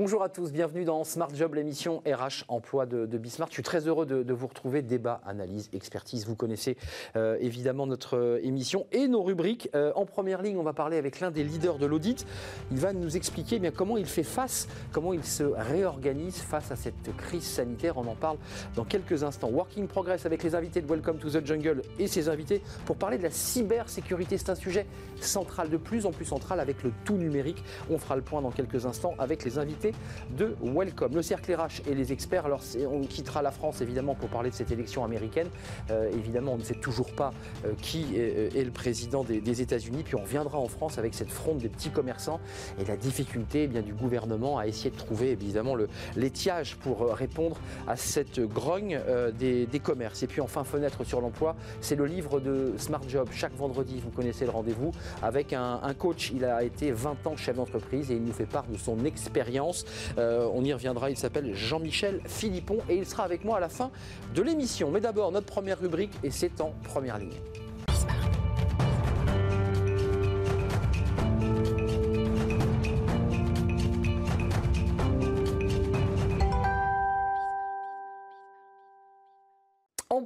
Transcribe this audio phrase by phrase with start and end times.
[0.00, 3.48] Bonjour à tous, bienvenue dans Smart Job, l'émission RH Emploi de, de Bismart.
[3.48, 4.80] Je suis très heureux de, vous retrouver.
[4.80, 6.24] Débat, analyse, expertise.
[6.24, 6.76] Vous connaissez
[7.16, 9.68] euh, évidemment notre euh, émission et nos rubriques.
[9.74, 12.24] Euh, en première ligne, on va parler avec l'un des leaders de l'audit.
[12.70, 16.70] Il va nous expliquer eh bien, comment il fait face, comment il se réorganise face
[16.70, 17.98] à cette crise sanitaire.
[17.98, 18.36] On en parle
[18.76, 19.50] dans quelques instants.
[19.50, 23.18] Working Progress avec les invités de Welcome to the Jungle et ses invités pour parler
[23.18, 24.38] de la cybersécurité.
[24.38, 24.86] C'est un sujet
[25.20, 27.64] central, de plus en plus central avec le tout numérique.
[27.90, 29.87] On fera le point dans quelques instants avec les invités
[30.30, 31.14] de Welcome.
[31.14, 32.60] Le cercle RH et les experts, alors
[32.90, 35.48] on quittera la France évidemment pour parler de cette élection américaine.
[35.90, 37.32] Euh, évidemment, on ne sait toujours pas
[37.64, 40.02] euh, qui est, le président des, États-Unis.
[40.04, 42.40] Puis on reviendra en France avec cette fronde des petits commerçants
[42.80, 45.74] et la difficulté eh bien, du gouvernement à essayer de trouver évidemment
[46.16, 49.00] l'étiage pour euh, répondre à cette grogne
[49.38, 50.22] des, commerces.
[50.22, 53.28] Et puis enfin, fenêtre sur l'emploi, c'est le livre de Smart Job.
[53.30, 54.90] Chaque vendredi, vous connaissez le rendez-vous
[55.22, 56.32] avec un coach.
[56.34, 59.77] Il a été 20 ans chef d'entreprise et il nous fait part de son expérience
[60.18, 63.68] euh, on y reviendra, il s'appelle Jean-Michel Philippon et il sera avec moi à la
[63.68, 63.90] fin
[64.34, 64.90] de l'émission.
[64.90, 67.36] Mais d'abord, notre première rubrique et c'est en première ligne.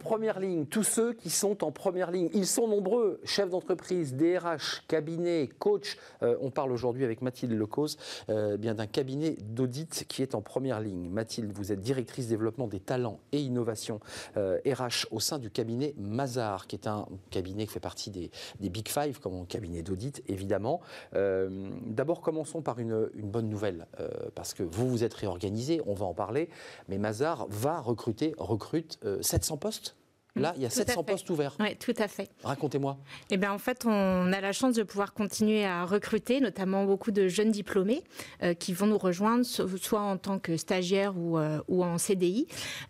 [0.03, 2.29] Première ligne, tous ceux qui sont en première ligne.
[2.35, 5.97] Ils sont nombreux, chefs d'entreprise, DRH, cabinets, coach.
[6.23, 7.97] Euh, on parle aujourd'hui avec Mathilde Lecause
[8.29, 11.09] euh, d'un cabinet d'audit qui est en première ligne.
[11.09, 14.01] Mathilde, vous êtes directrice développement des talents et innovation
[14.35, 18.31] RH euh, au sein du cabinet Mazar, qui est un cabinet qui fait partie des,
[18.61, 20.81] Big Five, comme cabinet d'audit, évidemment.
[21.13, 23.87] D'abord, commençons par une, une bonne nouvelle,
[24.35, 26.49] parce que vous vous êtes réorganisé, on va en parler,
[26.89, 29.92] mais Mazar va recruter, recrute 700 postes
[30.35, 31.57] Là, il y a 700 postes ouverts.
[31.61, 32.31] Oui, tout à fait.
[32.43, 32.97] Racontez-moi.
[33.31, 37.11] Eh bien, en fait, on a la chance de pouvoir continuer à recruter, notamment beaucoup
[37.11, 38.03] de jeunes diplômés
[38.43, 42.47] euh, qui vont nous rejoindre, soit en tant que stagiaires ou, euh, ou en CDI,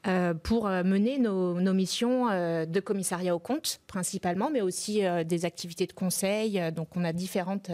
[0.06, 5.86] euh, pour mener nos, nos missions de commissariat au compte, principalement, mais aussi des activités
[5.86, 6.60] de conseil.
[6.72, 7.70] donc, on a différentes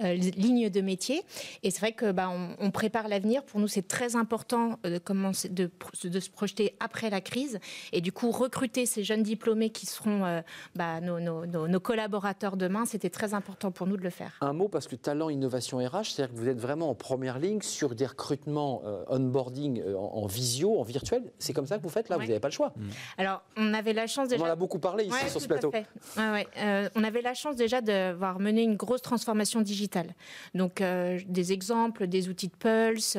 [0.00, 1.22] lignes de métier.
[1.62, 3.42] Et c'est vrai que bah, on, on prépare l'avenir.
[3.44, 5.70] Pour nous, c'est très important de, commencer, de,
[6.04, 7.58] de se projeter après la crise
[7.92, 10.42] et du coup recruter ces jeunes diplômés qui seront euh,
[10.76, 14.36] bah, nos, collaborateurs demain, c'était très important pour nous de le faire.
[14.40, 17.62] Un mot, parce que talent, innovation RH, c'est-à-dire que vous êtes vraiment en première ligne
[17.62, 21.32] sur des recrutements euh, onboarding euh, en, visio, en virtuel.
[21.38, 22.72] C'est comme ça que vous faites là, vous n'avez pas le choix.
[22.76, 22.88] Mmh.
[23.16, 24.44] Alors, on avait la chance déjà.
[24.44, 25.72] On en a beaucoup parlé ici sur ce plateau.
[26.16, 30.14] on avait la chance déjà d'avoir mené une grosse transformation digitale.
[30.54, 33.16] Donc, des exemples, des outils de Pulse,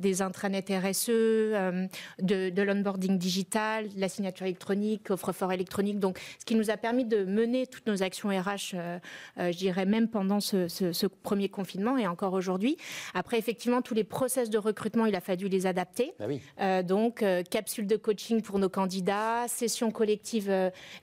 [0.00, 5.98] des intranets RSE, de, de l'onboarding digital, la signature électronique, offre fort électronique.
[5.98, 8.98] Donc, ce qui nous a permis de mener toutes nos actions RH, euh,
[9.38, 12.76] euh, je dirais même pendant ce, premier confinement et encore aujourd'hui.
[13.14, 16.12] Après, effectivement, tous les process de recrutement, il a fallu les adapter.
[16.20, 16.40] Ah oui.
[16.60, 20.52] Euh, donc, capsule de coaching pour nos candidats, session collective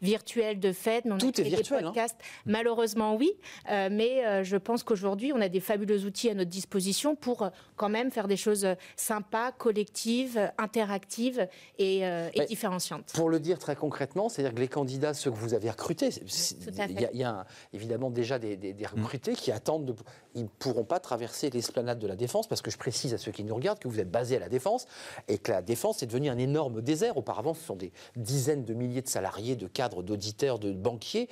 [0.01, 1.05] virtuelle de fête.
[1.19, 1.85] Tout est virtuel.
[1.85, 2.05] Hein.
[2.45, 3.31] Malheureusement, oui.
[3.69, 8.11] mais je pense qu'aujourd'hui, on a des fabuleux outils à notre disposition pour quand même
[8.11, 13.11] faire des choses sympas, collectives, interactives et, et différenciantes.
[13.13, 16.09] Pour le dire très concrètement, c'est-à-dire que les candidats, ceux que vous avez recrutés,
[16.89, 18.95] il y, a évidemment déjà des, des, mm.
[18.95, 19.95] recrutés qui attendent, de,
[20.35, 23.31] ils ne pourront pas traverser l'esplanade de la Défense, parce que je précise à ceux
[23.31, 24.87] qui nous regardent que vous êtes basé à la Défense,
[25.27, 27.17] et que la Défense est devenue un énorme désert.
[27.17, 31.29] Auparavant, ce sont des dizaines de milliers de salariés, de cadres, d'auditeurs, de banquiers.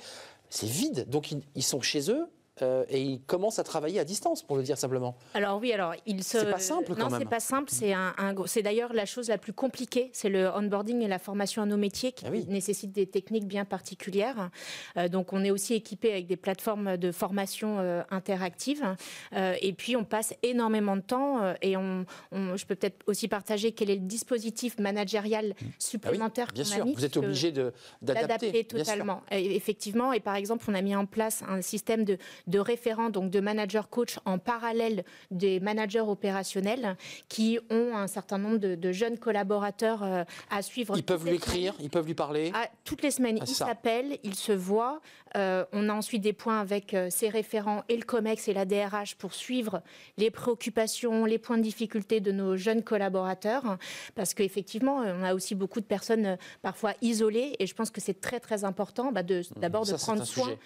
[0.48, 1.08] C'est vide.
[1.08, 2.28] Donc ils sont chez eux,
[2.62, 5.16] euh, et ils commencent à travailler à distance, pour le dire simplement.
[5.34, 6.38] Alors oui, alors il se.
[6.38, 7.70] C'est pas simple quand non, c'est pas simple.
[7.70, 8.14] C'est un,
[8.46, 10.10] c'est d'ailleurs la chose la plus compliquée.
[10.12, 13.64] C'est le onboarding et la formation à nos métiers qui ah nécessitent des techniques bien
[13.64, 14.50] particulières.
[14.96, 18.84] Euh, donc on est aussi équipé avec des plateformes de formation euh, interactives.
[19.34, 23.90] et puis on passe énormément de temps et on, je peux peut-être aussi partager quel
[23.90, 26.86] est le dispositif managérial supplémentaire ah oui, bien sûr.
[26.86, 27.72] Vous êtes obligé de
[28.02, 29.22] d'adapter totalement.
[29.30, 30.12] effectivement.
[30.12, 33.40] Et par exemple, on a mis en place un système de de référents, donc de
[33.40, 36.96] managers coach en parallèle des managers opérationnels
[37.28, 40.96] qui ont un certain nombre de, jeunes collaborateurs euh, à suivre.
[40.96, 44.18] Ils peuvent lui écrire, ils peuvent lui parler ah, Toutes les semaines, ah, ils s'appellent,
[44.22, 45.00] ils se voient.
[45.36, 48.64] Euh, on a ensuite des points avec euh, ces référents et le COMEX et la
[48.64, 49.82] DRH pour suivre
[50.16, 53.76] les préoccupations, les points de difficulté de nos jeunes collaborateurs.
[54.14, 58.20] Parce qu'effectivement, on a aussi beaucoup de personnes parfois isolées et je pense que c'est
[58.20, 59.22] très très important bah,
[59.56, 60.56] d'abord de, prendre soin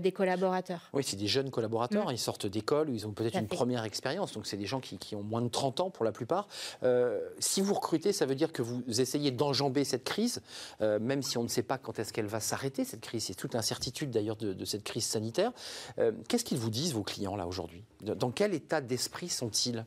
[0.00, 0.88] des collaborateurs.
[0.92, 4.46] Oui, c'est des jeunes collaborateurs, ils sortent d'école, ils ont peut-être une première expérience, donc
[4.46, 6.48] c'est des gens qui, ont moins de 30 ans pour la plupart.
[6.82, 10.42] Euh, si vous recrutez, ça veut dire que vous essayez d'enjamber cette crise,
[10.82, 13.24] euh, même si on ne sait pas quand est-ce qu'elle va s'arrêter, cette crise.
[13.24, 15.52] C'est toute incertitude d'ailleurs de, cette crise sanitaire.
[15.98, 17.84] Euh, qu'est-ce qu'ils vous disent, vos clients, là, aujourd'hui?
[18.02, 19.86] Dans quel état d'esprit sont-ils?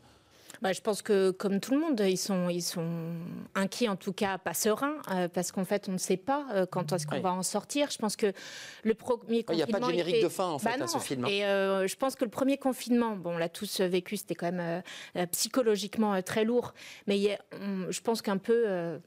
[0.62, 3.14] Bah, Je pense que, comme tout le monde, ils sont, ils sont
[3.56, 6.66] inquiets, en tout cas pas sereins, euh, parce qu'en fait, on ne sait pas euh,
[6.66, 7.90] quand est-ce qu'on va en sortir.
[7.92, 8.34] Je pense que
[8.84, 9.54] le premier confinement.
[9.54, 11.26] Il n'y a pas de générique de fin, en fait, bah à ce film.
[11.26, 11.30] Hein.
[11.30, 14.82] Et je pense que le premier confinement, bon, on l'a tous vécu, c'était quand même
[15.32, 16.74] psychologiquement très lourd,
[17.08, 17.38] mais
[17.90, 19.00] je pense qu'un peu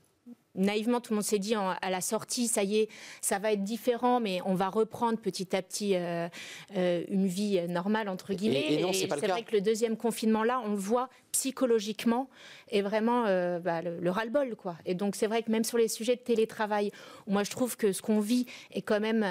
[0.54, 2.88] naïvement, tout le monde s'est dit à la sortie, ça y est,
[3.20, 6.28] ça va être différent, mais on va reprendre petit à petit euh,
[6.76, 8.74] euh, une vie normale, entre guillemets.
[8.74, 12.28] Et, c'est vrai que le deuxième confinement, là, on le voit psychologiquement
[12.70, 14.56] et vraiment euh, bah, le, ras-le-bol.
[14.56, 14.76] Quoi.
[14.86, 16.90] Et donc, c'est vrai que même sur les sujets de télétravail,
[17.26, 19.24] moi, je trouve que ce qu'on vit est quand même,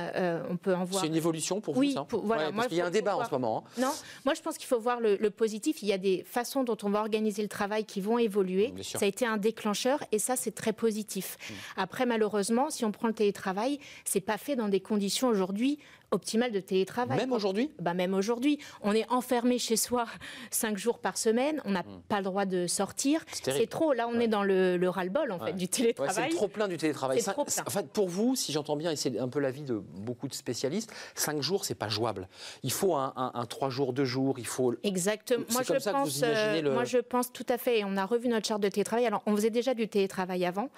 [0.50, 1.02] on peut en voir.
[1.02, 2.06] C'est une évolution pour vous, ça?
[2.12, 3.66] voilà, Parce qu'il y a un débat en ce moment.
[3.66, 3.82] Hein.
[3.82, 3.92] Non,
[4.26, 5.84] moi, je pense qu'il faut voir le, positif.
[5.84, 8.74] Il y a des façons dont on va organiser le travail qui vont évoluer.
[8.82, 11.38] Ça a été un déclencheur et ça, c'est très positif.
[11.38, 11.54] Mm.
[11.78, 15.80] Après, malheureusement, si on prend le télétravail, c'est pas fait dans des conditions aujourd'hui
[16.12, 17.18] optimale de télétravail.
[17.18, 18.60] Même aujourd'hui bah, Même aujourd'hui.
[18.82, 20.06] On est enfermé chez soi
[20.52, 22.02] cinq jours par semaine, on n'a hmm.
[22.08, 23.24] pas le droit de sortir.
[23.32, 23.94] C'est trop.
[23.94, 26.30] Là, on est dans le, le ras-le-bol en fait, du télétravail.
[26.30, 27.22] c'est trop plein du télétravail.
[27.38, 30.34] En fait, pour vous, si j'entends bien, et c'est un peu l'avis de beaucoup de
[30.34, 32.28] spécialistes, cinq jours, c'est pas jouable.
[32.64, 34.74] Il faut un, trois jours, deux jours, il faut...
[34.84, 35.46] Exactement.
[35.52, 36.72] Moi, je pense, euh, le...
[36.72, 39.06] moi, je pense tout à fait, et on a revu notre charte de télétravail.
[39.06, 40.70] Alors, on faisait déjà du télétravail avant,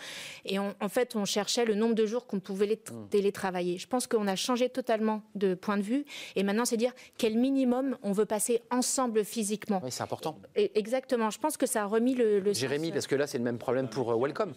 [0.46, 3.08] et en fait, on cherchait le nombre de jours qu'on pouvait hmm.
[3.10, 3.78] télétravailler.
[3.78, 6.06] Je pense qu'on a changé totalement de point de vue.
[6.36, 9.82] Et maintenant, c'est dire quel minimum on veut passer ensemble physiquement.
[9.84, 10.38] Oui, c'est important.
[10.56, 11.30] exactement.
[11.30, 12.54] Je pense que ça a remis le.
[12.54, 14.54] Jérémy, parce que là, c'est le même problème pour euh, Welcome.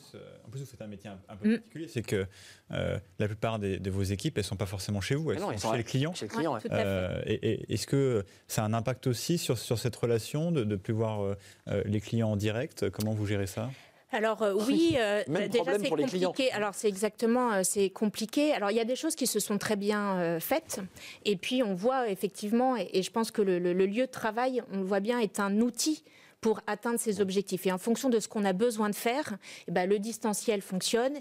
[0.47, 1.55] En plus, vous faites un métier un, peu mm.
[1.55, 2.27] particulier, c'est que
[2.73, 5.57] euh, la plupart de vos équipes, elles ne sont pas forcément chez vous, elles sont,
[5.57, 6.15] chez les clients.
[6.15, 10.53] Chez client, euh, et, est-ce que ça a un impact aussi sur, sur cette relation
[10.53, 11.37] de ne plus voir
[11.67, 12.91] les clients en direct?
[12.91, 13.71] Comment vous gérez ça?
[14.15, 16.51] Alors euh, oui, euh, déjà c'est compliqué.
[16.53, 18.53] Alors c'est exactement, euh, c'est compliqué.
[18.53, 20.81] Alors il y a des choses qui se sont très bien faites,
[21.25, 24.85] et puis on voit effectivement, et, je pense que le, lieu de travail, on le
[24.85, 26.05] voit bien, est un outil
[26.41, 27.67] pour atteindre ces objectifs.
[27.67, 31.15] Et en fonction de ce qu'on a besoin de faire, eh ben, le distanciel fonctionne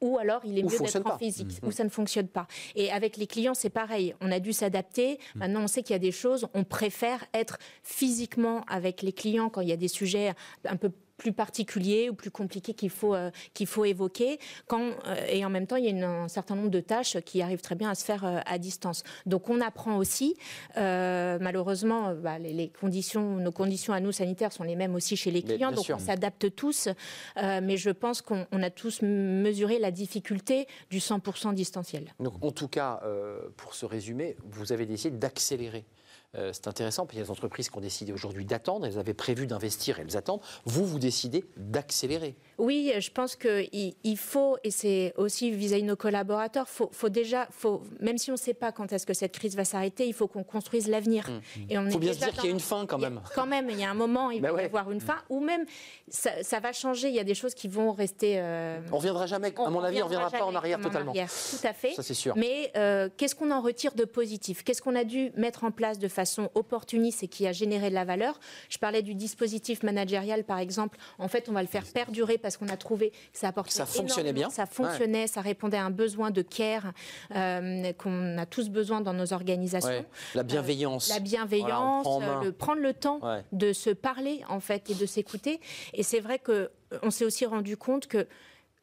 [0.00, 1.66] ou alors il est mieux d'être en physique, mmh.
[1.66, 2.46] ou ça ne fonctionne pas.
[2.74, 4.14] Et avec les clients, c'est pareil.
[4.22, 5.18] On a dû s'adapter.
[5.34, 5.38] Mmh.
[5.38, 9.50] Maintenant, on sait qu'il y a des choses, on préfère être physiquement avec les clients
[9.50, 10.32] quand il y a des sujets
[10.64, 14.38] un peu plus particulier ou plus compliqué qu'il faut, euh, qu'il faut évoquer.
[14.66, 17.42] Quand, euh, et en même temps, il y a un certain nombre de tâches qui
[17.42, 19.04] arrivent très bien à se faire euh, à distance.
[19.26, 20.34] Donc on apprend aussi.
[20.76, 25.42] malheureusement, bah, les, conditions, nos conditions à nous sanitaires sont les mêmes aussi chez les
[25.42, 26.88] clients, donc on s'adapte tous.
[27.36, 32.14] mais je pense qu'on a tous mesuré la difficulté du 100% distanciel.
[32.18, 33.02] Donc en tout cas,
[33.56, 35.84] pour se résumer, vous avez décidé d'accélérer
[36.36, 39.00] euh, c'est intéressant, puis il y a des entreprises qui ont décidé aujourd'hui d'attendre, elles
[39.00, 40.40] avaient prévu d'investir, elles attendent.
[40.64, 42.36] Vous, vous décidez d'accélérer.
[42.56, 47.08] Oui, je pense qu'il il faut, et c'est aussi vis-à-vis de nos collaborateurs, faut, faut
[47.08, 50.06] déjà, faut, même si on ne sait pas quand est-ce que cette crise va s'arrêter,
[50.06, 51.28] il faut qu'on construise l'avenir.
[51.28, 51.60] Mmh.
[51.68, 53.20] Il faut bien se dire qu'il y a une fin quand même.
[53.34, 55.40] quand même, il y a un moment, il ben va y avoir une fin, ou
[55.40, 55.64] même
[56.08, 58.38] ça, va changer, il y a des choses qui vont rester...
[58.38, 61.12] Euh, on ne reviendra jamais, à mon avis, on ne reviendra pas en arrière totalement.
[61.12, 61.94] Tout à fait.
[61.94, 62.34] Ça c'est sûr.
[62.36, 64.62] Mais euh, qu'est-ce qu'on en retire de positif?
[64.62, 66.19] Qu'est-ce qu'on a dû mettre en place de façon
[66.54, 68.38] opportuniste et qui a généré de la valeur
[68.68, 70.98] Je parlais du dispositif managérial, par exemple.
[71.18, 73.86] En fait, on va le faire perdurer parce qu'on a trouvé que ça apportait Ça
[73.86, 74.50] fonctionnait bien.
[74.50, 76.92] Ça fonctionnait, ça répondait à un besoin de care
[77.34, 80.04] euh, qu'on a tous besoin dans nos organisations.
[80.34, 81.08] La bienveillance.
[81.08, 82.06] la bienveillance,
[82.42, 83.20] le prendre le temps
[83.52, 85.60] de se parler en fait et de s'écouter.
[85.94, 88.26] Et c'est vrai qu'on s'est aussi rendu compte que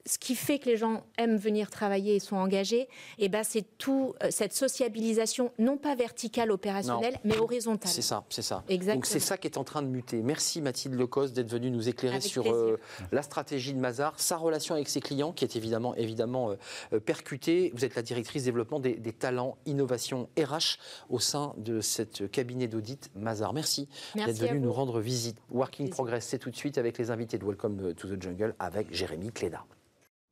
[0.08, 2.88] ce qui fait que les gens aiment venir travailler et sont engagés,
[3.20, 7.92] eh ben, c'est tout euh, cette sociabilisation, non pas verticale opérationnelle, mais horizontale.
[7.92, 8.64] C'est ça, c'est ça.
[8.70, 10.22] Donc c'est ça qui est en train de muter.
[10.24, 12.80] Merci Mathilde Lecos d'être venue nous éclairer sur euh,
[13.12, 16.56] la stratégie de Mazar, sa relation avec ses clients, qui est évidemment, évidemment
[16.94, 17.72] euh, percutée.
[17.76, 20.78] Vous êtes la directrice développement des, talents, innovation RH
[21.10, 23.54] au sein de cette cabinet d'audit Mazar.
[23.54, 25.38] Merci, d'être venue nous rendre visite.
[25.52, 28.94] Working Progress, c'est tout de suite avec les invités de Welcome to the Jungle avec
[28.94, 29.66] Jérémy Cléda.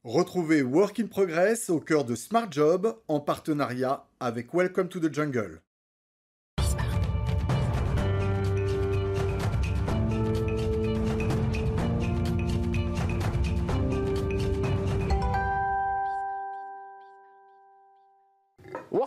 [0.06, 5.12] Retrouvez Work in Progress au cœur de Smart Job en partenariat avec Welcome to the
[5.12, 5.64] Jungle.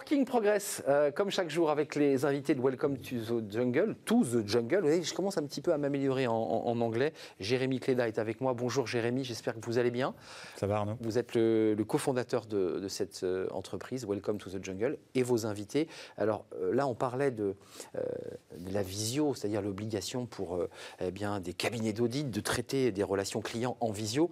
[0.09, 4.25] Working Progress, euh, comme chaque jour avec les invités de Welcome to the Jungle, to
[4.25, 4.81] the Jungle.
[4.81, 7.13] Vous je commence un petit peu à m'améliorer en, anglais.
[7.41, 8.55] Jérémy Cléda est avec moi.
[8.55, 10.15] Bonjour Jérémy, j'espère que vous allez bien.
[10.57, 10.97] Ça va Arnaud?
[11.03, 15.89] Vous êtes le, cofondateur de, cette euh, entreprise, Welcome to the Jungle, et vos invités.
[16.17, 17.55] Alors euh, là, on parlait de,
[18.73, 20.59] la visio, c'est-à-dire l'obligation pour
[21.01, 24.31] eh bien, des cabinets d'audit de traiter des relations clients en visio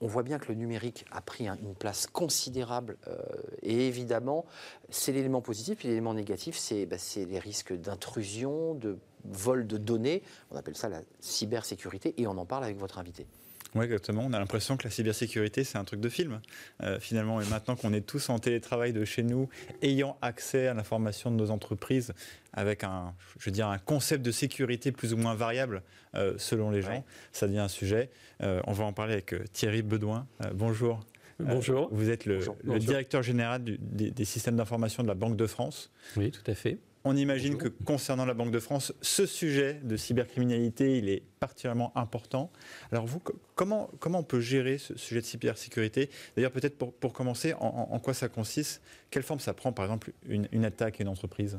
[0.00, 2.96] on voit bien que le numérique a pris une place considérable.
[3.06, 3.18] Euh,
[3.62, 4.44] et évidemment,
[4.90, 5.84] c'est l'élément positif.
[5.84, 6.58] Et l'élément négatif,
[6.88, 10.22] bah, c'est les risques d'intrusion, de vol de données.
[10.50, 12.14] On appelle ça la cybersécurité.
[12.20, 13.26] Et on en parle avec votre invité.
[13.74, 14.24] Oui, exactement.
[14.24, 16.40] On a l'impression que la cybersécurité, c'est un truc de film,
[16.82, 17.40] euh, finalement.
[17.40, 19.48] Et maintenant qu'on est tous en télétravail de chez nous,
[19.82, 22.12] ayant accès à l'information de nos entreprises,
[22.52, 25.82] avec un, je veux dire, un concept de sécurité plus ou moins variable
[26.14, 28.10] euh, selon les gens, ça devient un sujet.
[28.42, 30.26] Euh, on va en parler avec Thierry Bedouin.
[30.54, 31.00] bonjour.
[31.40, 31.88] Bonjour.
[31.90, 32.38] vous êtes le,
[32.78, 35.90] directeur général des systèmes d'information de la Banque de France.
[36.16, 36.78] Oui, tout à fait.
[37.06, 41.92] On imagine que concernant la Banque de France, ce sujet de cybercriminalité, il est particulièrement
[41.98, 42.50] important.
[42.90, 43.20] Alors vous,
[43.54, 46.08] comment, comment on peut gérer ce sujet de cybersécurité?
[46.34, 48.80] D'ailleurs, peut-être pour, commencer, en, quoi ça consiste?
[49.10, 51.58] Quelle forme ça prend, par exemple, une, une attaque à une entreprise?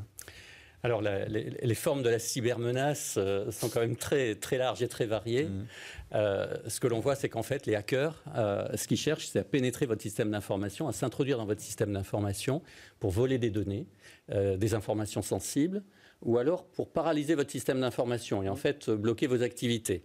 [0.86, 5.06] Alors, les, formes de la cybermenace euh, sont quand même très, très larges et très
[5.06, 5.46] variées.
[5.46, 5.66] Mmh.
[6.14, 9.40] Euh, ce que l'on voit, c'est qu'en fait, les hackers, euh, ce qu'ils cherchent, c'est
[9.40, 12.62] à pénétrer votre système d'information, à s'introduire dans votre système d'information
[13.00, 13.88] pour voler des données,
[14.28, 15.82] des informations sensibles,
[16.22, 20.04] ou alors pour paralyser votre système d'information et en fait bloquer vos activités.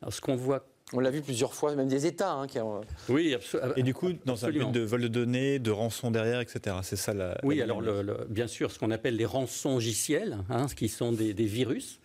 [0.00, 2.32] Alors, ce qu'on voit on l'a vu plusieurs fois, même des États.
[2.32, 2.80] Hein, qui ont...
[3.08, 3.74] Oui, absolument.
[3.76, 6.76] Et du coup, dans un but de vol de données, de rançon derrière, etc.
[6.82, 7.38] C'est ça la.
[7.42, 7.82] Oui, alors
[8.28, 12.00] bien sûr, ce qu'on appelle les rançongiciels, hein, qui sont des, virus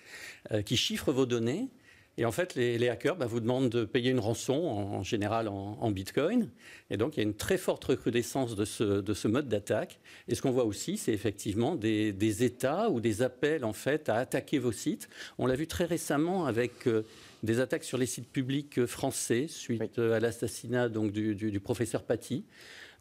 [0.52, 1.70] euh, qui chiffrent vos données.
[2.18, 5.90] Et en fait, les, hackers bah, vous demandent de payer une rançon, en, général en,
[5.90, 6.52] bitcoin.
[6.92, 10.00] Et donc, il y a une très forte recrudescence de ce, de ce mode d'attaque.
[10.28, 14.10] Et ce qu'on voit aussi, c'est effectivement des, des, États ou des appels en fait
[14.10, 15.10] à attaquer vos sites.
[15.40, 17.02] On l'a vu très récemment avec euh,
[17.44, 22.04] des attaques sur les sites publics euh, français suite euh, à l'assassinat donc du, professeur
[22.04, 22.46] Paty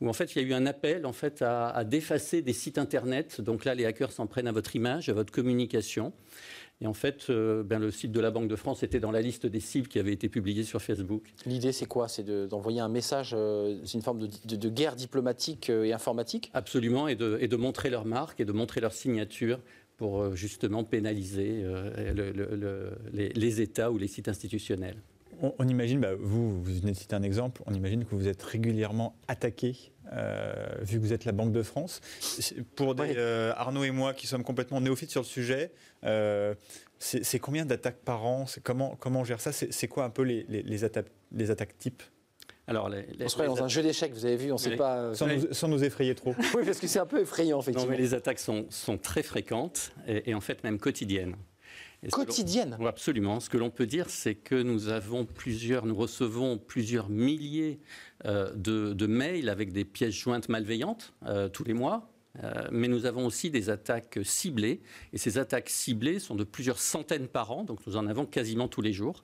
[0.00, 2.76] où en fait il y a eu un appel en fait à, défacer des sites
[2.76, 3.40] internet.
[3.40, 6.12] Donc là, les hackers s'en prennent à votre image, à votre communication.
[6.80, 9.20] Et en fait, euh, ben, le site de la Banque de France était dans la
[9.20, 11.22] liste des cibles qui avaient été publiées sur Facebook.
[11.46, 12.08] L'idée, c'est quoi?
[12.08, 13.36] C'est d'envoyer un message,
[13.84, 16.50] c'est une forme de, guerre diplomatique et informatique?
[16.52, 19.60] Absolument, et de montrer leur marque et de montrer leur signature
[19.96, 24.96] pour euh, justement pénaliser euh, les, États ou les sites institutionnels.
[25.58, 28.42] On, imagine, bah, vous, vous venez de citer un exemple, on imagine que vous êtes
[28.42, 32.00] régulièrement attaqué, euh, vu que vous êtes la Banque de France.
[32.76, 32.94] Pour
[33.56, 35.72] Arnaud et moi qui sommes complètement néophytes sur le sujet,
[36.98, 38.44] c'est combien d'attaques par an?
[38.62, 39.50] Comment, comment on gère ça?
[39.52, 42.04] C'est quoi un peu les, les, attaques, les attaques types?
[42.72, 44.96] Alors, on se dans un jeu d'échecs, vous avez vu, on ne sait pas.
[44.96, 45.14] Euh,
[45.52, 46.34] sans, nous, effrayer trop.
[46.54, 47.84] oui, parce que c'est un peu effrayant, effectivement.
[47.84, 51.36] Non, mais les attaques sont, sont très fréquentes et, en fait même quotidiennes.
[52.10, 53.38] Quotidiennes oui, Absolument.
[53.38, 57.78] Ce que l'on peut dire, c'est que nous avons plusieurs, nous recevons plusieurs milliers
[58.24, 62.08] euh, de, mails avec des pièces jointes malveillantes euh, tous les mois.
[62.72, 64.80] mais nous avons aussi des attaques ciblées,
[65.12, 68.68] et ces attaques ciblées sont de plusieurs centaines par an, donc nous en avons quasiment
[68.68, 69.22] tous les jours.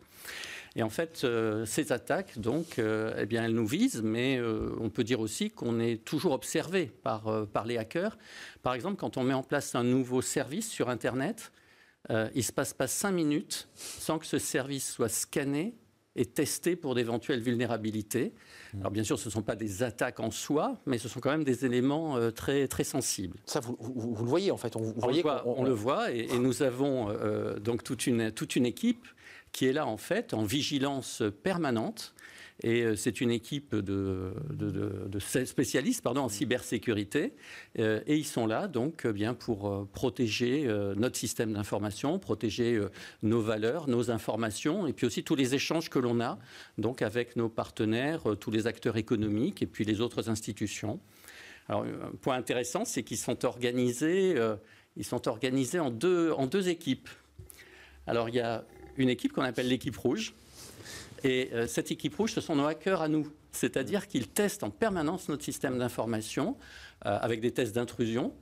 [0.78, 4.70] Et en fait, euh, ces attaques, donc, euh, eh bien, elles nous visent, mais euh,
[4.78, 8.16] on peut dire aussi qu'on est toujours observé par, par les hackers.
[8.62, 11.50] Par exemple, quand on met en place un nouveau service sur Internet,
[12.10, 15.74] il ne se passe pas cinq minutes sans que ce service soit scanné
[16.14, 18.32] et testé pour d'éventuelles vulnérabilités.
[18.72, 18.80] Mmh.
[18.80, 21.30] Alors bien sûr, ce ne sont pas des attaques en soi, mais ce sont quand
[21.30, 23.36] même des éléments très, très sensibles.
[23.46, 24.76] Ça, vous, vous, le voyez en fait.
[24.76, 27.12] On, on, le, voit, on, le voit, et, et nous avons
[27.58, 29.06] donc toute une, toute une équipe
[29.52, 32.14] qui est là en fait en vigilance permanente.
[32.62, 34.32] Et euh, c'est une équipe de,
[35.44, 37.34] spécialistes pardon, en cybersécurité.
[37.78, 42.80] Euh, et ils sont là donc euh, bien pour protéger notre système d'information, protéger
[43.22, 46.38] nos valeurs, nos informations, et puis aussi tous les échanges que l'on a
[46.78, 51.00] donc avec nos partenaires, tous les acteurs économiques et puis les autres institutions.
[51.68, 54.36] Alors, un point intéressant, c'est qu'ils sont organisés,
[54.96, 57.08] ils sont organisés en deux, en deux équipes.
[58.06, 58.64] Alors, il y a
[58.98, 60.34] une équipe qu'on appelle l'équipe rouge.
[61.24, 63.26] Et euh, cette équipe rouge, ce sont nos hackers à nous.
[63.52, 66.56] C'est-à-dire qu'ils testent en permanence notre système d'information
[67.06, 68.32] euh, avec des tests d'intrusion.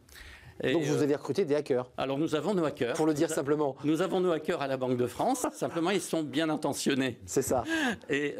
[0.62, 2.94] Donc vous euh, avez recruté des hackers Alors nous avons nos hackers.
[2.94, 3.76] Pour le dire simplement.
[3.84, 5.46] Nous avons nos hackers à la Banque de France.
[5.52, 7.18] simplement, ils sont bien intentionnés.
[7.26, 7.64] C'est ça.
[8.08, 8.34] Et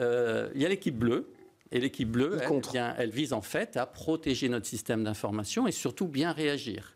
[0.55, 1.31] il y a l'équipe bleue.
[1.73, 6.07] Et l'équipe bleue, elle, elle vise en fait à protéger notre système d'information et surtout
[6.07, 6.96] bien réagir.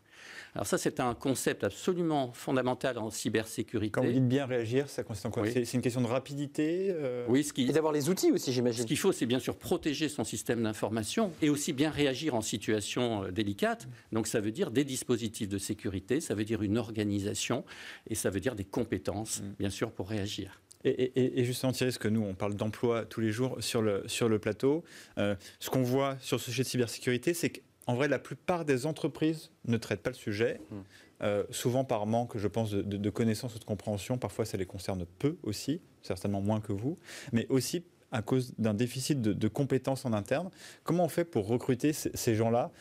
[0.53, 3.91] Alors ça, c'est un concept absolument fondamental en cybersécurité.
[3.91, 7.25] Quand vous dites bien réagir, ça consiste en quoi C'est une question de rapidité euh
[7.29, 7.67] Oui, ce qui...
[7.67, 8.83] Et d'avoir les outils aussi, j'imagine.
[8.83, 12.41] Ce qu'il faut, c'est bien sûr protéger son système d'information et aussi bien réagir en
[12.41, 13.87] situation euh, délicate.
[14.11, 17.63] Donc ça veut dire des dispositifs de sécurité, ça veut dire une organisation
[18.09, 19.55] et ça veut dire des compétences, mm.
[19.57, 20.61] bien sûr, pour réagir.
[20.83, 24.03] Et, et, justement, Thierry, ce que nous, on parle d'emploi tous les jours sur le,
[24.07, 24.83] sur le plateau,
[25.17, 28.65] euh, ce qu'on voit sur ce sujet de cybersécurité, c'est que en vrai, la plupart
[28.65, 30.75] des entreprises ne traitent pas le sujet, hmm.
[31.23, 34.17] euh, souvent par manque, je pense, de, connaissances ou de compréhension.
[34.17, 36.97] Parfois, ça les concerne peu aussi, certainement moins que vous,
[37.31, 40.49] mais aussi à cause d'un déficit de, compétences en interne.
[40.83, 42.71] Comment on fait pour recruter ces, gens-là?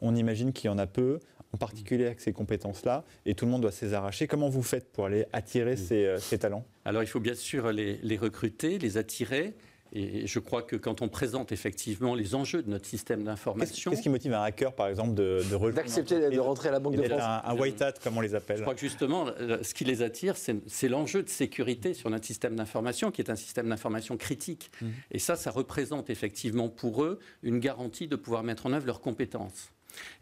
[0.00, 1.20] On, imagine qu'il y en a peu,
[1.52, 4.26] en particulier avec ces compétences-là, et tout le monde doit s'y arracher.
[4.26, 6.64] Comment vous faites pour aller attirer ces, ces talents?
[6.86, 9.54] Alors il faut bien sûr les, les recruter, les attirer.
[9.92, 13.90] Et je crois que quand on présente effectivement les enjeux de notre système d'information.
[13.90, 16.96] Qu'est-ce qui motive un hacker, par exemple, de, de D'accepter de rentrer à la Banque
[16.96, 18.58] de France Un, white hat, comme on les appelle.
[18.58, 19.26] Je crois que justement,
[19.62, 23.36] ce qui les attire, c'est l'enjeu de sécurité sur notre système d'information, qui est un
[23.36, 24.70] système d'information critique.
[24.80, 24.86] Mmh.
[25.12, 29.00] Et ça, ça représente effectivement pour eux une garantie de pouvoir mettre en œuvre leurs
[29.00, 29.70] compétences.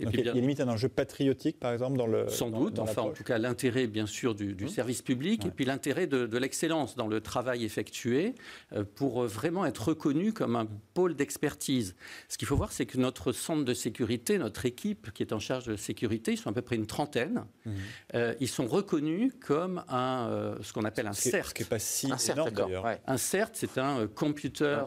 [0.01, 2.29] Et puis, il y a limite un enjeu patriotique, par exemple, dans le.
[2.29, 4.69] Sans doute, enfin, en tout cas, l'intérêt, bien sûr, du, mmh.
[4.69, 8.35] service public, et puis l'intérêt de, l'excellence dans le travail effectué
[8.73, 11.97] euh, pour euh, vraiment être reconnu comme un pôle d'expertise.
[12.29, 15.39] Ce qu'il faut voir, c'est que notre centre de sécurité, notre équipe qui est en
[15.39, 17.45] charge de la sécurité, ils sont à peu près une trentaine.
[17.65, 17.71] Mmh.
[18.15, 21.49] Euh, ils sont reconnus comme un, ce qu'on appelle un CERT.
[21.49, 22.87] Ce qui n'est pas si un énorme, d'ailleurs.
[23.07, 24.85] Un CERT, c'est un Computer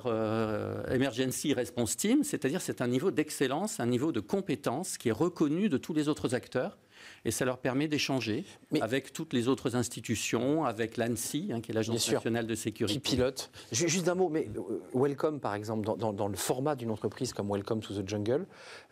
[0.88, 5.70] Emergency Response Team, c'est-à-dire c'est un niveau d'excellence, un niveau de compétence qui est reconnu
[5.70, 6.78] de tous les autres acteurs
[7.26, 8.46] et ça leur permet d'échanger
[8.82, 13.00] avec toutes les autres institutions, avec l'ANSI, hein, qui est l'Agence nationale de sécurité.
[13.00, 13.50] Qui pilote.
[13.72, 17.82] Juste un mot, mais euh, Welcome, par exemple, dans, le format d'une entreprise comme Welcome
[17.82, 18.46] to the Jungle,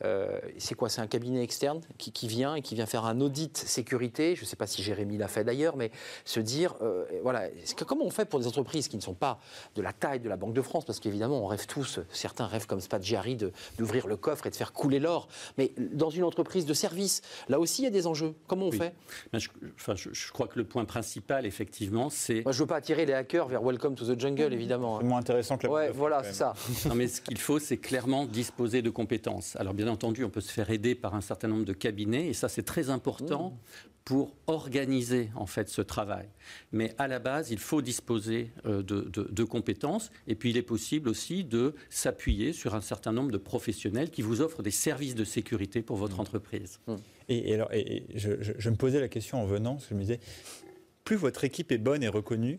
[0.04, 0.90] euh, c'est quoi?
[0.90, 4.36] C'est un cabinet externe qui, vient et qui vient faire un audit sécurité.
[4.36, 5.92] Je ne sais pas si Jérémy l'a fait d'ailleurs, mais
[6.26, 7.44] se dire, euh, voilà,
[7.86, 9.40] comment on fait pour des entreprises qui ne sont pas
[9.76, 10.86] de la taille de la Banque de France?
[10.86, 13.38] Parce qu'évidemment, on rêve tous, certains rêvent comme Spadgiari
[13.78, 15.28] d'ouvrir le coffre et de faire couler l'or.
[15.58, 18.17] Mais dans une entreprise de service, là aussi, il y a des enjeux.
[18.48, 18.94] Comment on fait?
[19.32, 22.44] Ben, je, enfin, je, crois que le point principal, effectivement, c'est.
[22.44, 25.00] Moi, je ne veux pas attirer les hackers vers Welcome to the Jungle, évidemment.
[25.00, 26.54] C'est moins intéressant que la Ouais, voilà, c'est ça.
[26.88, 29.56] non, mais ce qu'il faut, c'est clairement disposer de compétences.
[29.56, 32.34] Alors, bien entendu, on peut se faire aider par un certain nombre de cabinets, et
[32.34, 33.58] ça, c'est très important mmh
[34.08, 36.30] pour organiser en fait ce travail.
[36.72, 41.10] Mais à la base, il faut disposer euh, de, compétences et puis il est possible
[41.10, 45.26] aussi de s'appuyer sur un certain nombre de professionnels qui vous offrent des services de
[45.26, 46.22] sécurité pour votre mmh.
[46.22, 46.80] entreprise.
[46.88, 46.96] Mmh.
[47.30, 47.70] Et, alors,
[48.16, 50.20] je, me posais la question en venant, parce que je me disais,
[51.04, 52.58] plus votre équipe est bonne et reconnue,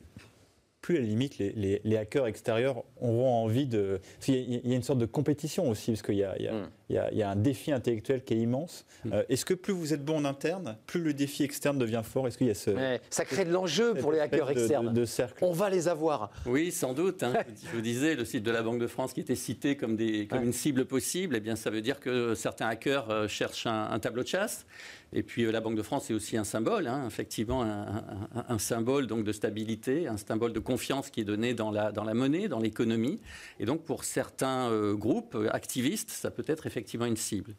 [0.80, 4.00] plus à la limite les, hackers extérieurs auront envie de...
[4.26, 6.68] Il y, a une sorte de compétition aussi, parce qu'il y, mm.
[6.96, 8.84] Y, y, a un défi intellectuel qui est immense.
[9.04, 9.12] Mm.
[9.12, 12.26] Euh, est-ce que plus vous êtes bon en interne, plus le défi externe devient fort?
[12.26, 12.70] Est-ce qu'il y a ce...
[13.10, 14.92] ça crée de l'enjeu pour les hackers externes.
[14.92, 15.44] De, cercle.
[15.44, 16.30] On va les avoir.
[16.46, 17.22] Oui, sans doute.
[17.22, 17.34] Hein.
[17.64, 20.26] Je vous disais, le site de la Banque de France qui était cité comme, des,
[20.26, 23.90] comme une cible possible, eh bien, ça veut dire que certains hackers euh, cherchent un,
[23.90, 24.66] un tableau de chasse.
[25.12, 29.06] Et puis euh, la Banque de France est aussi un symbole, hein, effectivement, un, symbole
[29.06, 32.48] donc de stabilité, un symbole de confiance qui est donné dans la, dans la monnaie,
[32.48, 33.20] dans l'économie.
[33.58, 37.54] Et donc pour certains euh, groupes activistes, ça peut être effectivement une cible.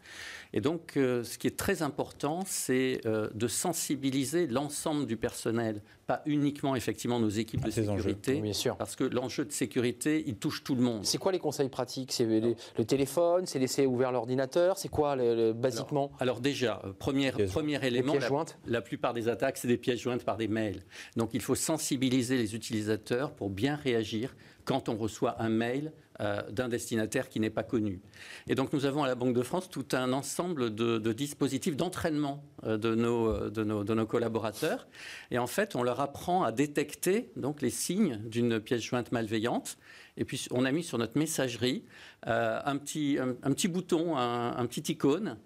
[0.54, 6.76] Et donc ce qui est très important, c'est de sensibiliser l'ensemble du personnel pas uniquement
[6.76, 8.76] effectivement nos équipes de sécurité, bien sûr.
[8.78, 11.06] parce que l'enjeu de sécurité, il touche tout le monde.
[11.06, 12.12] C'est quoi les conseils pratiques?
[12.12, 15.16] C'est le téléphone, c'est laisser ouvert l'ordinateur, c'est quoi
[15.54, 16.12] basiquement?
[16.20, 20.24] Alors, déjà, euh, premier, premier élément, la, la, plupart des attaques, c'est des pièces jointes
[20.24, 20.82] par des mails.
[21.16, 26.09] Donc il faut sensibiliser les utilisateurs pour bien réagir quand on reçoit un mail euh,
[26.20, 28.02] d'un destinataire qui n'est pas connu.
[28.48, 32.44] Et donc nous avons à la Banque de France tout un ensemble de, dispositifs d'entraînement
[32.66, 34.88] euh, de, nos, euh, de, nos, de, nos, collaborateurs.
[35.32, 39.78] Et en fait, on leur apprend à détecter donc, les signes d'une pièce jointe malveillante.
[40.18, 41.86] Et puis on a mis sur notre messagerie
[42.24, 45.38] un, petit, un, petit bouton, un, petit icône.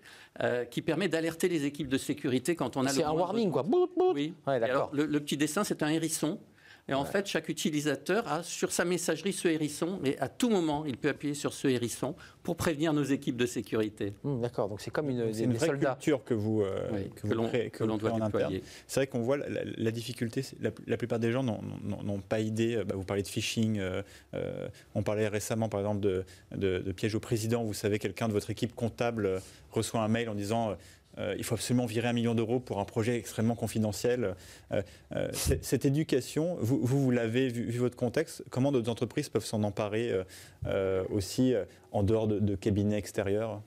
[0.72, 3.64] qui permet d'alerter les équipes de sécurité quand on a C'est un warning, quoi.
[4.16, 4.34] Oui.
[4.48, 6.40] le, le, petit dessin, c'est un hérisson
[6.90, 10.84] et en fait, chaque utilisateur a sur sa messagerie ce hérisson, mais à tout moment,
[10.86, 14.14] il peut appuyer sur ce hérisson pour prévenir nos équipes de sécurité.
[14.24, 17.08] Mmh, d'accord, donc c'est comme une, une vraie culture que vous, euh,
[17.72, 18.64] que, l'on doit déployer.
[18.86, 22.96] C'est vrai qu'on voit la, difficulté, la, plupart des gens n'ont pas idée, euh, bah,
[22.98, 24.02] vous parlez de phishing, euh,
[24.94, 28.34] on parlait récemment par exemple de, de, de piège au président, vous savez, quelqu'un de
[28.34, 29.42] votre équipe comptable
[29.72, 30.76] reçoit un mail en disant
[31.18, 34.36] euh, il faut absolument virer un million d'euros pour un projet extrêmement confidentiel.
[34.72, 34.82] Euh,
[35.16, 39.64] euh, cette éducation, vous, vous, l'avez vu, vu, votre contexte, comment d'autres entreprises peuvent s'en
[39.64, 40.12] emparer
[41.10, 41.54] aussi
[41.92, 43.62] en dehors de cabinets extérieurs?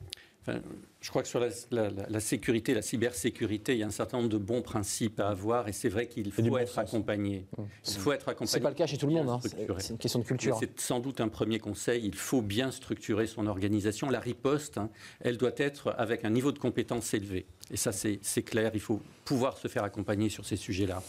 [1.07, 4.39] Je crois que sur la, sécurité, la cybersécurité, il y a un certain nombre de
[4.39, 7.47] bons principes à avoir et c'est vrai qu'il faut être accompagné.
[7.57, 7.63] Mmh.
[7.87, 8.51] Il faut être accompagné.
[8.51, 9.39] C'est pas le cas chez tout le monde, hein.
[9.79, 10.57] c'est une question de culture.
[10.59, 14.11] C'est sans doute un premier conseil, il faut bien structurer son organisation.
[14.11, 14.91] La riposte, hein,
[15.21, 17.47] elle doit être avec un niveau de compétence élevé.
[17.71, 21.05] Et ça, c'est clair, il faut pouvoir se faire accompagner sur ces sujets-là.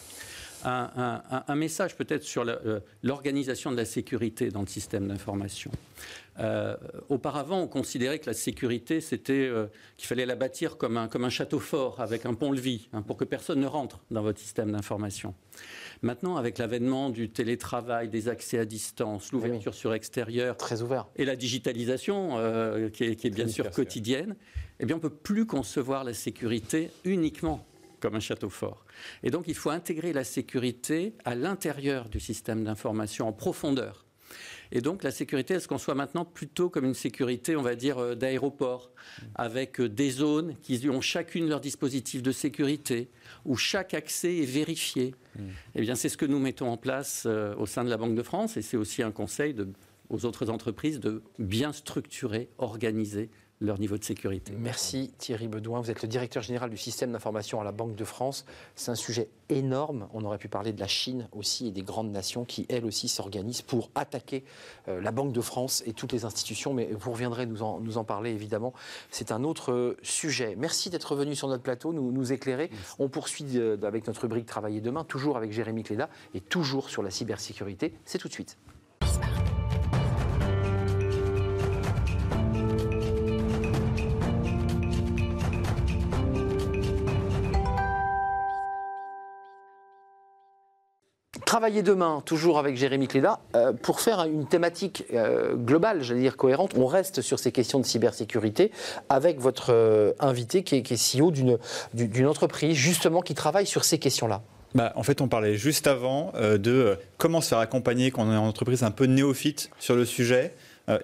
[0.63, 5.71] Un, message peut-être sur euh, l'organisation de la sécurité dans le système d'information.
[6.39, 6.77] Euh,
[7.09, 9.67] auparavant, on considérait que la sécurité, c'était euh,
[9.97, 13.17] qu'il fallait la bâtir comme un, comme un château fort avec un pont-levis hein, pour
[13.17, 15.33] que personne ne rentre dans votre système d'information.
[16.03, 21.25] Maintenant, avec l'avènement du télétravail, des accès à distance, l'ouverture sur extérieur, très ouvert, et
[21.25, 22.37] la digitalisation
[22.93, 24.35] qui, est, bien sûr quotidienne,
[24.79, 27.65] eh bien, on ne peut plus concevoir la sécurité uniquement
[27.99, 28.85] comme un château fort.
[29.23, 34.07] Et donc, il faut intégrer la sécurité à l'intérieur du système d'information en profondeur.
[34.71, 37.97] Et donc la sécurité, est-ce qu'on soit maintenant plutôt comme une sécurité, on va dire,
[37.97, 38.91] euh, d'aéroport,
[39.35, 43.09] avec euh, des zones qui ont chacune leur dispositif de sécurité,
[43.45, 45.41] où chaque accès est vérifié mm.
[45.75, 48.15] Eh bien, c'est ce que nous mettons en place euh, au sein de la Banque
[48.15, 49.55] de France, et c'est aussi un conseil
[50.09, 53.29] aux autres entreprises de bien structurer, organiser
[53.59, 54.53] leur niveau de sécurité.
[54.57, 55.81] Merci Thierry Bedouin.
[55.81, 58.45] Vous êtes le directeur général du système d'information à la Banque de France.
[58.75, 60.07] C'est un sujet énorme.
[60.13, 63.07] On aurait pu parler de la Chine aussi et des grandes nations qui, elles aussi,
[63.07, 64.43] s'organisent pour attaquer
[64.87, 66.73] euh, la Banque de France et toutes les institutions.
[66.73, 68.73] Mais vous reviendrez nous en, nous en parler, évidemment.
[69.09, 70.55] C'est un autre euh, sujet.
[70.57, 72.69] Merci d'être venu sur notre plateau, nous, nous éclairer.
[72.99, 77.03] On poursuit euh, avec notre rubrique Travailler demain, toujours avec Jérémy Cléda et toujours sur
[77.03, 77.93] la cybersécurité.
[78.05, 78.57] C'est tout de suite.
[91.47, 96.35] Travailler demain, toujours avec Jérémy Cléda, euh, pour faire une thématique euh, globale, j'allais dire
[96.35, 96.73] cohérente.
[96.75, 98.69] On reste sur ces questions de cybersécurité
[99.07, 104.41] avec votre euh, invité qui est, CEO d'une entreprise justement qui travaille sur ces questions-là.
[104.75, 108.35] Bah, en fait, on parlait juste avant de comment se faire accompagner quand on est
[108.35, 110.53] en entreprise un peu néophyte sur le sujet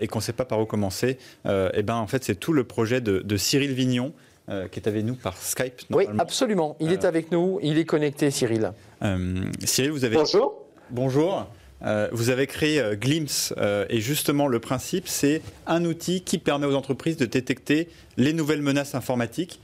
[0.02, 1.20] et qu'on ne sait pas par où commencer.
[1.46, 4.12] et ben, en fait, c'est tout le projet de, de Cyril Vignon,
[4.50, 5.84] euh, qui est avec nous par Skype.
[5.90, 6.76] Oui, absolument.
[6.82, 8.74] Il est avec nous, il est connecté, Cyril.
[9.02, 10.18] Euh, Cyril, vous avez.
[10.18, 10.66] Bonjour.
[10.90, 11.48] Bonjour.
[11.86, 13.54] Euh, vous avez créé Glimpse
[13.90, 18.62] et justement le principe, c'est un outil qui permet aux entreprises de détecter les nouvelles
[18.62, 19.62] menaces informatiques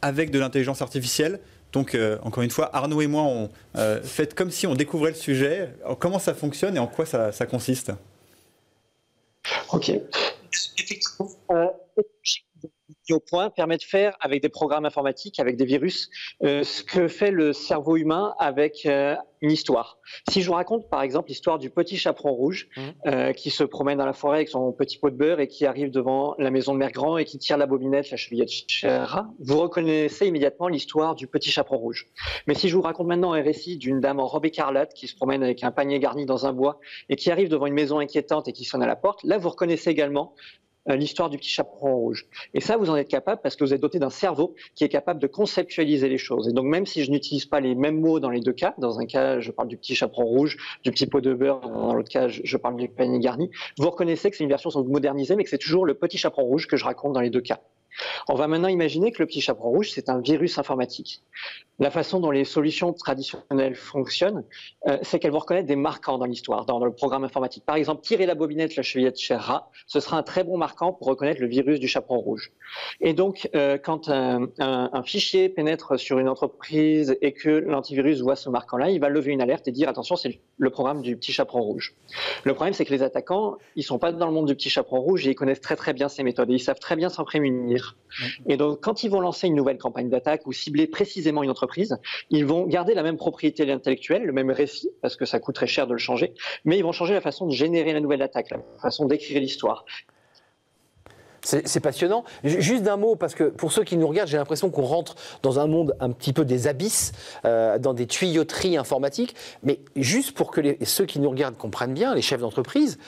[0.00, 1.40] avec de l'intelligence artificielle.
[1.74, 3.50] Donc, encore une fois, Arnaud et moi, on
[4.02, 5.68] fait comme si on découvrait le sujet.
[5.98, 7.92] Comment ça fonctionne et en quoi ça, ça consiste
[9.70, 9.90] Ok.
[10.78, 11.30] Effectivement,
[13.10, 16.08] au point permet de faire avec des programmes informatiques, avec des virus,
[16.44, 19.98] euh, ce que fait le cerveau humain avec euh, une histoire.
[20.30, 22.80] Si je vous raconte par exemple l'histoire du petit chaperon rouge mmh.
[23.06, 25.66] euh, qui se promène dans la forêt avec son petit pot de beurre et qui
[25.66, 29.04] arrive devant la maison de Mère Grand et qui tire la bobinette, la chevillette, etc.,
[29.40, 32.06] vous reconnaissez immédiatement l'histoire du petit chaperon rouge.
[32.46, 35.16] Mais si je vous raconte maintenant un récit d'une dame en robe écarlate qui se
[35.16, 38.46] promène avec un panier garni dans un bois et qui arrive devant une maison inquiétante
[38.46, 40.34] et qui sonne à la porte, là vous reconnaissez également
[40.86, 42.26] l'histoire du petit chaperon rouge.
[42.54, 44.88] Et ça, vous en êtes capable parce que vous êtes doté d'un cerveau qui est
[44.88, 46.48] capable de conceptualiser les choses.
[46.48, 48.98] Et donc, même si je n'utilise pas les mêmes mots dans les deux cas, dans
[48.98, 52.10] un cas, je parle du petit chaperon rouge, du petit pot de beurre, dans l'autre
[52.10, 55.44] cas, je parle du panier garni, vous reconnaissez que c'est une version sans modernisée, mais
[55.44, 57.60] que c'est toujours le petit chaperon rouge que je raconte dans les deux cas.
[58.28, 61.22] On va maintenant imaginer que le petit chaperon rouge, c'est un virus informatique.
[61.78, 64.44] La façon dont les solutions traditionnelles fonctionnent,
[64.86, 67.64] euh, c'est qu'elles vont reconnaître des marquants dans l'histoire, dans, le programme informatique.
[67.64, 70.92] Par exemple, tirer la bobinette, la chevillette chez rat, ce sera un très bon marquant
[70.92, 72.52] pour reconnaître le virus du chaperon rouge.
[73.00, 78.48] Et donc, euh, quand un, fichier pénètre sur une entreprise et que l'antivirus voit ce
[78.48, 81.62] marquant-là, il va lever une alerte et dire attention, c'est le programme du petit chaperon
[81.62, 81.94] rouge.
[82.44, 85.00] Le problème, c'est que les attaquants, ils sont pas dans le monde du petit chaperon
[85.00, 87.24] rouge et ils connaissent très très bien ces méthodes et ils savent très bien s'en
[87.24, 87.81] prémunir.
[88.46, 91.96] Et donc, quand ils vont lancer une nouvelle campagne d'attaque ou cibler précisément une entreprise,
[92.30, 95.66] ils vont garder la même propriété intellectuelle, le même récit, parce que ça coûte très
[95.66, 98.50] cher de le changer, mais ils vont changer la façon de générer la nouvelle attaque,
[98.50, 99.84] la façon d'écrire l'histoire.
[101.44, 102.24] C'est passionnant.
[102.44, 105.58] Juste d'un mot, parce que pour ceux qui nous regardent, j'ai l'impression qu'on rentre dans
[105.58, 107.12] un monde un petit peu des abysses,
[107.44, 109.34] euh, dans des tuyauteries informatiques.
[109.64, 112.98] Mais juste pour que ceux qui nous regardent comprennent bien, les chefs d'entreprise,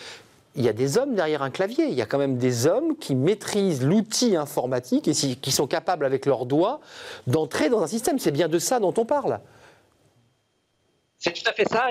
[0.57, 1.87] il y a des hommes derrière un clavier.
[1.87, 6.05] Il y a quand même des hommes qui maîtrisent l'outil informatique et qui sont capables
[6.05, 6.81] avec leurs doigts
[7.27, 8.19] d'entrer dans un système.
[8.19, 9.41] C'est bien de ça dont on parle.
[11.19, 11.89] C'est tout à fait ça.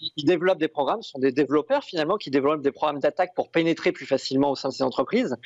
[0.00, 3.92] Ils développent des programmes, sont des développeurs finalement qui développent des programmes d'attaque pour pénétrer
[3.92, 5.36] plus facilement au sein de ces entreprises.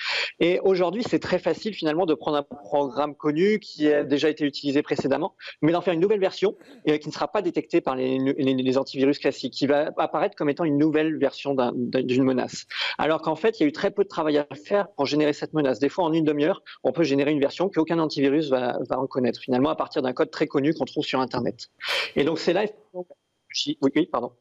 [0.40, 4.44] Et aujourd'hui, c'est très facile finalement de prendre un programme connu qui a déjà été
[4.44, 7.96] utilisé précédemment, mais d'en faire une nouvelle version et qui ne sera pas détectée par
[7.96, 12.66] les, les, antivirus classiques, qui va apparaître comme étant une nouvelle version d'une menace.
[12.98, 15.32] Alors qu'en fait, il y a eu très peu de travail à faire pour générer
[15.32, 15.78] cette menace.
[15.78, 19.40] Des fois, en une demi-heure, on peut générer une version qu'aucun antivirus va, va reconnaître
[19.40, 21.70] finalement à partir d'un code très connu qu'on trouve sur Internet.
[22.16, 22.64] Et donc c'est là
[23.66, 24.32] oui, oui, pardon.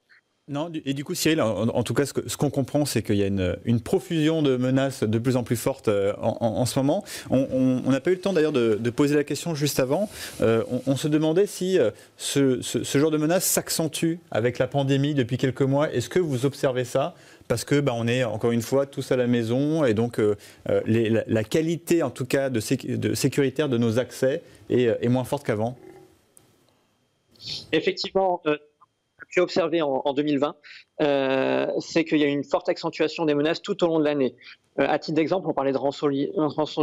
[0.47, 3.27] Non, et du coup, Cyril, en, tout cas, ce qu'on comprend, c'est qu'il y a
[3.27, 7.05] une, profusion de menaces de plus en plus fortes euh, en, ce moment.
[7.29, 10.09] On n'a pas eu le temps d'ailleurs de, poser la question juste avant.
[10.41, 12.59] Euh, on, se demandait si euh, ce,
[12.95, 15.93] genre de menaces s'accentue avec la pandémie depuis quelques mois.
[15.93, 17.15] Est-ce que vous observez ça?
[17.47, 20.19] Parce que bah, on est encore une fois tous à la maison et donc
[20.65, 25.77] la, qualité en tout cas de, sécuritaire de nos accès est moins forte qu'avant.
[27.71, 28.41] Effectivement,
[29.33, 30.55] pu observer en, en 2020,
[31.01, 34.35] euh, c'est qu'il y a une forte accentuation des menaces tout au long de l'année.
[34.79, 36.07] Euh, à titre d'exemple, on parlait de rançon,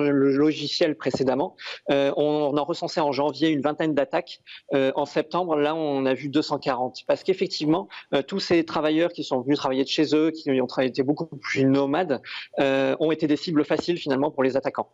[0.01, 1.57] logiciel précédemment.
[1.91, 4.41] Euh, on, en recensait en janvier une vingtaine d'attaques.
[4.75, 7.05] Euh, en septembre, là, on a vu 240.
[7.07, 7.89] Parce qu'effectivement,
[8.27, 11.65] tous ces travailleurs qui sont venus travailler de chez eux, qui ont été beaucoup plus
[11.65, 12.21] nomades,
[12.59, 14.91] ont été des cibles faciles finalement pour les attaquants.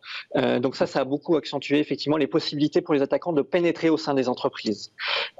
[0.60, 3.96] donc ça, ça a beaucoup accentué effectivement les possibilités pour les attaquants de pénétrer au
[3.96, 4.92] sein des entreprises.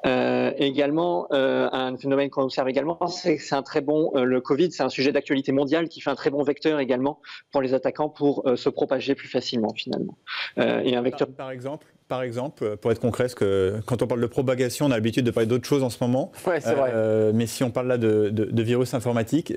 [0.05, 4.83] également, un phénomène qu'on observe également, c'est que c'est un très bon, le Covid, c'est
[4.83, 8.47] un sujet d'actualité mondiale qui fait un très bon vecteur également pour les attaquants pour
[8.47, 10.17] euh, se propager plus facilement finalement.
[10.59, 11.29] Euh, et un vecteur...
[11.29, 14.87] par, exemple par exemple, euh, pour être concret, parce que quand on parle de propagation,
[14.87, 16.33] on a l'habitude de parler d'autres choses en ce moment.
[16.47, 16.93] Ouais, c'est vrai.
[17.33, 19.53] mais si on parle là de, virus informatique,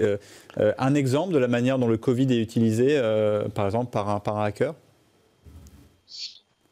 [0.57, 2.99] un exemple de la manière dont le Covid est utilisé,
[3.53, 4.73] par exemple, par un, par un hacker?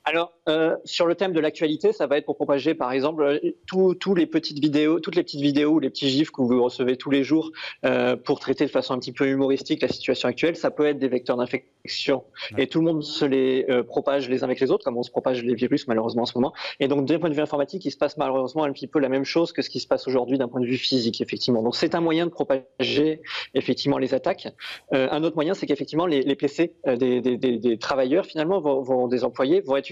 [0.04, 3.40] Alors, euh, sur le thème de l'actualité, ça va être pour propager, par exemple, euh,
[3.68, 6.98] tous les petites vidéos, toutes les petites vidéos ou les petits gifs que vous recevez
[6.98, 7.52] tous les jours
[7.84, 10.56] euh, pour traiter de façon un petit peu humoristique la situation actuelle.
[10.56, 12.24] Ça peut être des vecteurs d'infection
[12.58, 15.04] et tout le monde se les euh, propage les uns avec les autres, comme on
[15.04, 16.54] se propage les virus malheureusement en ce moment.
[16.80, 19.10] Et donc, d'un point de vue informatique, il se passe malheureusement un petit peu la
[19.10, 21.62] même chose que ce qui se passe aujourd'hui d'un point de vue physique, effectivement.
[21.62, 23.22] Donc, c'est un moyen de propager
[23.54, 24.48] effectivement les attaques.
[24.92, 29.08] un autre moyen, c'est qu'effectivement les, les, PC des, des, des, travailleurs finalement vont, vont,
[29.08, 29.90] des employés vont être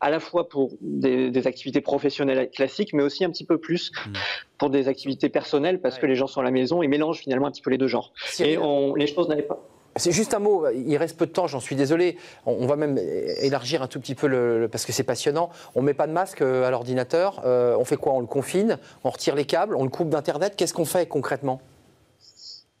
[0.00, 4.12] à la fois pour des, activités professionnelles classiques, mais aussi un petit peu plus mm.
[4.58, 7.46] pour des activités personnelles, parce que les gens sont à la maison et mélangent finalement
[7.46, 8.12] un petit peu les deux genres.
[8.40, 9.62] Et on, les choses n'allaient pas.
[9.98, 12.18] C'est juste un mot, il reste peu de temps, j'en suis désolé.
[12.44, 15.48] On, va même élargir un tout petit peu, le, parce que c'est passionnant.
[15.74, 18.12] On ne met pas de masque euh, à l'ordinateur, euh, on fait quoi?
[18.12, 20.54] On le confine, on retire les câbles, on le coupe d'Internet.
[20.54, 21.62] Qu'est-ce qu'on fait concrètement?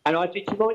[0.04, 0.68] Alors effectivement,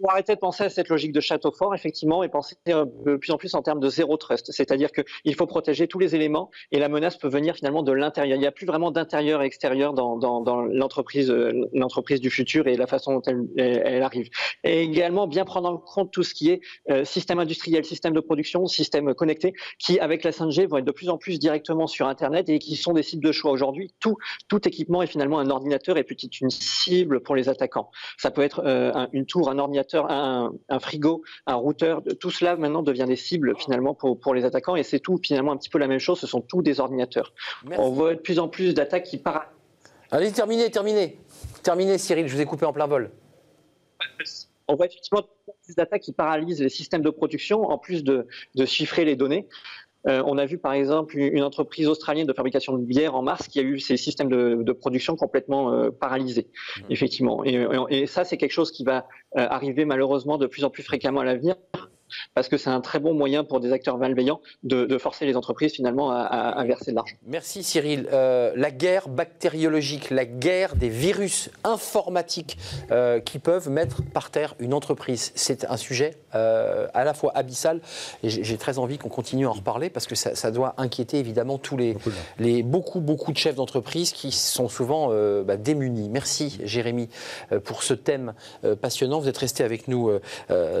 [0.00, 3.16] faut arrêter de penser à cette logique de château fort, effectivement, et penser euh, de
[3.16, 4.50] plus en plus en termes de zéro trust.
[4.52, 8.36] C'est-à-dire qu'il faut protéger tous les éléments et la menace peut venir finalement de l'intérieur.
[8.36, 12.76] Il n'y a plus vraiment d'intérieur et extérieur dans, l'entreprise, euh, l'entreprise du futur et
[12.76, 13.22] la façon dont
[13.56, 14.28] elle, arrive.
[14.64, 16.60] Et également bien prendre en compte tout ce qui est
[16.90, 20.92] euh, système industriel, système de production, système connecté, qui avec la 5G vont être de
[20.92, 23.94] plus en plus directement sur Internet et qui sont des cibles de choix aujourd'hui.
[24.00, 24.16] Tout,
[24.64, 27.90] équipement est finalement un ordinateur et petit une cible pour les attaquants.
[28.18, 28.62] Ça peut être
[29.12, 33.94] une tour, un ordinateur un, frigo, un routeur, tout cela maintenant devient des cibles finalement
[33.94, 36.26] pour, pour les attaquants et c'est tout finalement un petit peu la même chose, ce
[36.26, 37.32] sont tous des ordinateurs.
[37.76, 39.48] On voit de plus en plus d'attaques qui partent.
[40.10, 41.18] Allez, terminez, terminez.
[41.62, 43.10] Terminez Cyril, je vous ai coupé en plein vol.
[44.66, 45.22] On voit effectivement
[45.64, 49.48] plus d'attaques qui paralysent les systèmes de production en plus de, de chiffrer les données.
[50.06, 53.48] Euh, on a vu par exemple une entreprise australienne de fabrication de bière en mars
[53.48, 56.46] qui a eu ses systèmes de, production complètement euh, paralysés,
[56.78, 56.82] mmh.
[56.90, 57.44] effectivement.
[57.44, 61.20] Et, ça, c'est quelque chose qui va euh, arriver malheureusement de plus en plus fréquemment
[61.20, 61.56] à l'avenir
[62.34, 65.72] parce que c'est un très bon moyen pour des acteurs malveillants de, forcer les entreprises
[65.72, 67.16] finalement à, verser de l'argent.
[67.26, 68.08] Merci Cyril.
[68.12, 72.58] Euh, la guerre bactériologique, la guerre des virus informatiques
[72.90, 77.32] euh, qui peuvent mettre par terre une entreprise, c'est un sujet euh, à la fois
[77.34, 77.80] abyssal
[78.22, 81.58] et j'ai très envie qu'on continue à en reparler parce que ça, doit inquiéter évidemment
[81.58, 81.96] tous les,
[82.38, 85.08] les beaucoup beaucoup de chefs d'entreprise qui sont souvent
[85.44, 86.08] bah, démunis.
[86.08, 87.08] Merci Jérémy
[87.64, 88.34] pour ce thème
[88.80, 89.20] passionnant.
[89.20, 90.10] Vous êtes resté avec nous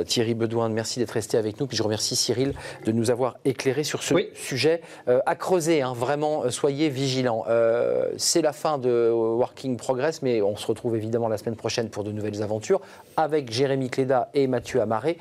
[0.06, 0.68] Thierry Bedouin.
[0.68, 1.66] Merci d'être resté avec nous.
[1.66, 2.54] Puis je remercie Cyril
[2.86, 5.82] de nous avoir éclairé sur ce sujet euh, à creuser.
[5.82, 5.92] Hein.
[5.94, 7.44] vraiment, euh, soyez vigilants.
[7.46, 11.90] Euh, c'est la fin de Working Progress, mais on se retrouve évidemment la semaine prochaine
[11.90, 12.80] pour de nouvelles aventures
[13.18, 15.18] avec Jérémy Cléda et Mathieu Amaré,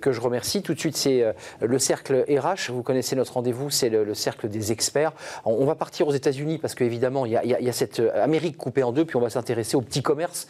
[0.00, 0.62] que je remercie.
[0.62, 1.24] Tout de suite, c'est
[1.60, 2.70] le cercle RH.
[2.70, 5.12] Vous connaissez notre rendez-vous, c'est le, cercle des experts.
[5.44, 8.92] On, va partir aux États-Unis parce qu'évidemment, il y, y, a cette Amérique coupée en
[8.92, 10.46] deux, puis on va s'intéresser aux petits commerces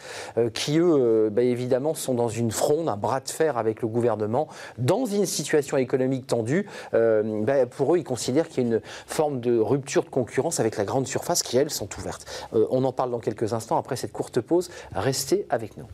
[0.53, 4.47] qui, eux, bah, évidemment, sont dans une fronde, un bras de fer avec le gouvernement
[4.77, 8.81] dans une situation économique tendue, euh, ben, pour eux, ils considèrent qu'il y a une
[9.07, 12.25] forme de rupture de concurrence avec la grande surface qui, elles, sont ouvertes.
[12.53, 14.69] Euh, on en parle dans quelques instants après cette courte pause.
[14.93, 15.85] Restez avec nous.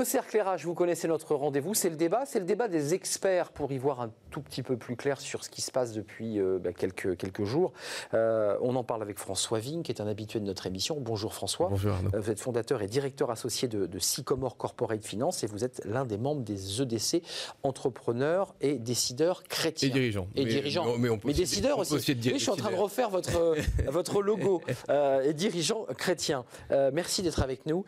[0.00, 3.50] Le cercle RH, vous connaissez notre rendez-vous, c'est le débat, c'est le débat des experts
[3.52, 6.40] pour y voir un tout petit peu plus clair sur ce qui se passe depuis
[6.40, 7.74] euh, bah, quelques, quelques jours.
[8.14, 10.96] Euh, on en parle avec François Vigne, qui est un habitué de notre émission.
[10.98, 11.68] Bonjour François.
[11.68, 12.08] Bonjour Arnaud.
[12.14, 15.82] Euh, vous êtes fondateur et directeur associé de, de Sycomore Corporate Finance et vous êtes
[15.84, 17.22] l'un des membres des EDC,
[17.62, 19.90] entrepreneurs et décideurs chrétiens.
[19.90, 20.28] Et dirigeants.
[20.34, 20.96] Et Mais- dirigeants.
[20.96, 21.90] mais on peut Mais aussi- décideurs on aussi.
[21.90, 23.54] peut aussi être Oui, je suis en train de refaire votre,
[23.86, 24.62] votre logo.
[24.88, 26.44] Euh, et dirigeants chrétiens.
[26.70, 27.84] Merci d'être avec nous.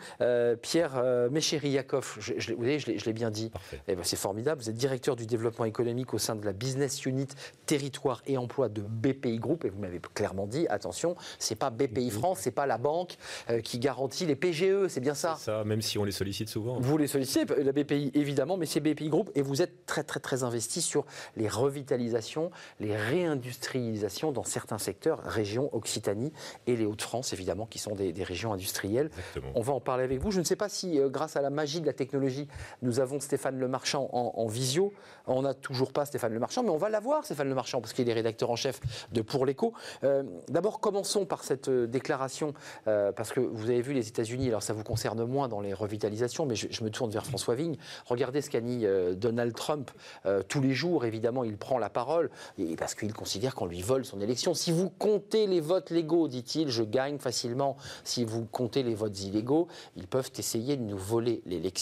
[0.60, 1.30] Pierre euh,
[2.18, 3.50] Je, vous voyez, je l'ai bien dit.
[3.88, 4.62] Eh ben, c'est formidable.
[4.62, 7.28] Vous êtes directeur du développement économique au sein de la Business Unit
[7.66, 9.64] Territoire et Emploi de BPI Group.
[9.64, 13.16] Et vous m'avez clairement dit, attention, c'est pas BPI France, c'est pas la banque
[13.50, 15.36] euh, qui garantit les PGE, c'est bien ça?
[15.36, 16.78] Ça, même si on les sollicite souvent.
[16.80, 20.20] Vous les sollicitez, la BPI évidemment, mais c'est BPI Group et vous êtes très très
[20.20, 21.04] très investi sur
[21.36, 26.32] les revitalisations, les réindustrialisations dans certains secteurs, régions Occitanie
[26.66, 29.10] et les Hauts-de-France évidemment, qui sont des, des régions industrielles.
[29.16, 29.52] Exactement.
[29.54, 30.30] On va en parler avec vous.
[30.30, 32.48] Je ne sais pas si, euh, grâce à la magie de la technologie,
[32.82, 34.92] nous avons Stéphane Lemarchand en, en visio.
[35.26, 38.12] On n'a toujours pas Stéphane Lemarchand, mais on va l'avoir, Stéphane Lemarchand, parce qu'il est
[38.12, 38.80] rédacteur en chef
[39.12, 39.72] de Pour l'écho.
[40.04, 42.54] Euh, D'abord, commençons par cette euh, déclaration,
[42.86, 45.74] euh, parce que vous avez vu les États-Unis, alors ça vous concerne moins dans les
[45.74, 47.76] revitalisations, mais je, me tourne vers François Vigne.
[48.06, 49.90] Regardez ce qu'a dit Donald Trump.
[50.48, 52.30] Tous les jours, évidemment, il prend la parole,
[52.76, 54.54] parce qu'il considère qu'on lui vole son élection.
[54.54, 57.76] Si vous comptez les votes légaux, dit-il, je gagne facilement.
[58.04, 61.81] Si vous comptez les votes illégaux, ils peuvent essayer de nous voler l'élection.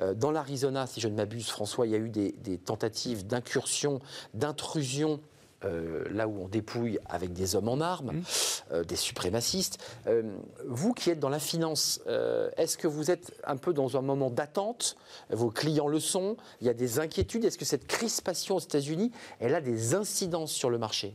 [0.00, 3.26] Euh, dans l'Arizona, si je ne m'abuse, François, il y a eu des, des tentatives
[3.26, 4.00] d'incursion,
[4.34, 5.20] d'intrusion.
[5.64, 8.22] euh, là où on dépouille avec des hommes en armes,
[8.72, 9.78] euh, des suprémacistes.
[10.06, 10.22] Euh,
[10.66, 12.00] vous qui êtes dans la finance,
[12.56, 14.96] est-ce que vous êtes un peu dans un moment d'attente?
[15.30, 16.36] Vos clients le sont.
[16.60, 17.44] Il y a des inquiétudes.
[17.44, 21.14] Est-ce que cette crispation aux États-Unis, elle a des incidences sur le marché?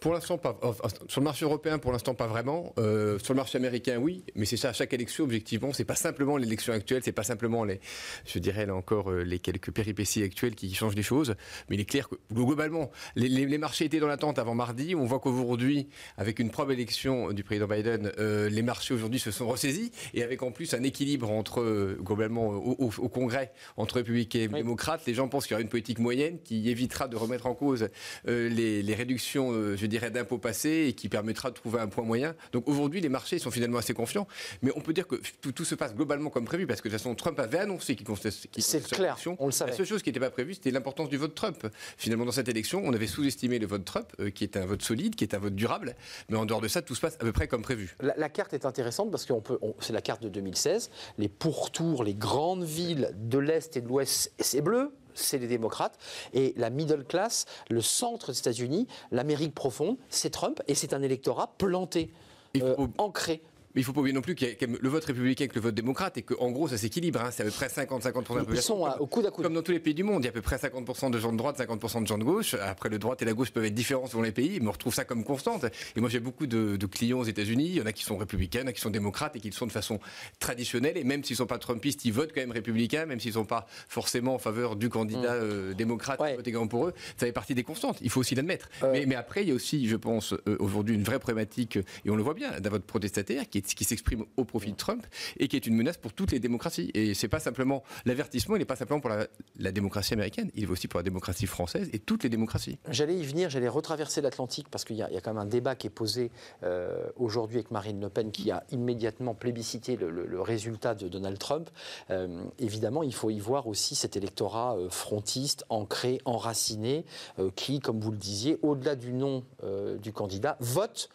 [0.00, 0.58] Pour l'instant, pas.
[0.62, 2.74] enfin, Sur le marché européen, pour l'instant, pas vraiment.
[2.78, 4.22] Euh, sur le marché américain, oui.
[4.34, 7.64] Mais c'est ça, à chaque élection, objectivement, c'est pas simplement l'élection actuelle, c'est pas simplement
[7.64, 7.80] les,
[8.26, 11.34] je dirais là encore, euh, les quelques péripéties actuelles qui changent les choses.
[11.70, 14.94] Mais il est clair que, globalement, les, les- les marchés étaient dans l'attente avant mardi.
[14.94, 19.30] On voit qu'aujourd'hui, avec une probable élection du président Biden, euh, les marchés aujourd'hui se
[19.30, 19.90] sont ressaisis.
[20.12, 24.48] Et avec en plus un équilibre entre, globalement, au, au- au Congrès, entre républicains et
[24.48, 24.54] Oui.
[24.56, 27.54] démocrates, les gens pensent qu'il y aura une politique moyenne qui évitera de remettre en
[27.54, 27.88] cause
[28.28, 29.52] euh, les, les réductions,
[29.84, 32.34] je dirais, d'impôts passés et qui permettra de trouver un point moyen.
[32.52, 34.26] Donc aujourd'hui, les marchés sont finalement assez confiants.
[34.62, 36.94] Mais on peut dire que tout, tout se passe globalement comme prévu parce que de
[36.94, 38.48] toute façon, Trump avait annoncé qu'il conteste.
[38.50, 39.72] qu'il C'est contesterait clair, on le savait.
[39.72, 41.66] La seule chose qui n'était pas prévue, c'était l'importance du vote Trump.
[41.98, 44.82] Finalement, dans cette élection, on avait sous-estimé le vote Trump, euh, qui est un vote
[44.82, 45.94] solide, qui est un vote durable.
[46.30, 47.94] Mais en dehors de ça, tout se passe à peu près comme prévu.
[48.00, 49.34] La, la carte est intéressante parce que
[49.80, 50.90] c'est la carte de 2016.
[51.18, 54.92] Les pourtours, les grandes villes de l'Est et de l'Ouest, c'est bleu.
[55.14, 55.98] C'est les démocrates.
[56.32, 60.62] Et la middle class, le centre des États-Unis, l'Amérique profonde, c'est Trump.
[60.68, 62.12] Et c'est un électorat planté,
[62.56, 63.42] euh, ancré.
[63.74, 65.44] Mais il faut pas oublier non plus qu'il y a quand même le vote républicain
[65.44, 67.20] avec le vote démocrate et qu'en gros, ça s'équilibre.
[67.20, 67.30] hein.
[67.32, 69.44] C'est à peu près 50-50% de la Ils sont à- au coude à coude.
[69.44, 71.18] Comme dans tous les pays du monde, il y a à peu près 50% de
[71.18, 72.54] gens de droite, 50% de gens de gauche.
[72.54, 74.94] Après, le droite et la gauche peuvent être différents selon les pays, mais on retrouve
[74.94, 75.64] ça comme constante.
[75.96, 77.66] Et moi, j'ai beaucoup de, de clients aux États-Unis.
[77.66, 79.40] Il y en a qui sont républicains, il y en a qui sont démocrates et
[79.40, 79.98] qui le sont de façon
[80.38, 80.96] traditionnelle.
[80.96, 83.34] Et même s'ils ne sont pas trumpistes, ils votent quand même républicains, même s'ils ne
[83.34, 86.20] sont pas forcément en faveur du candidat euh, démocrate.
[86.20, 86.30] Ouais.
[86.32, 86.94] qui vote également pour eux.
[87.16, 87.98] Ça fait partie des constantes.
[88.02, 88.68] Il faut aussi l'admettre.
[88.82, 88.92] Euh.
[88.92, 92.10] Mais, mais après, il y a aussi, je pense, euh, aujourd'hui une vraie problématique, et
[92.10, 95.06] on le voit bien, d'un vote protestataire qui, est- qui s'exprime au profit de Trump
[95.38, 96.90] et qui est une menace pour toutes les démocraties.
[96.94, 99.26] Et c'est pas simplement l'avertissement, il n'est pas simplement pour la,
[99.58, 102.78] la démocratie américaine, il est aussi pour la démocratie française et toutes les démocraties.
[102.90, 105.42] J'allais y venir, j'allais retraverser l'Atlantique parce qu'il y, a il y a quand même
[105.42, 106.30] un débat qui est posé
[106.62, 111.08] euh, aujourd'hui avec Marine Le Pen qui a immédiatement plébiscité le, le- le résultat de
[111.08, 111.70] Donald Trump.
[112.10, 117.04] Euh, évidemment, il faut y voir aussi cet électorat euh, frontiste, ancré, enraciné,
[117.38, 121.08] euh, qui, comme vous le disiez, au-delà du nom euh, du candidat, vote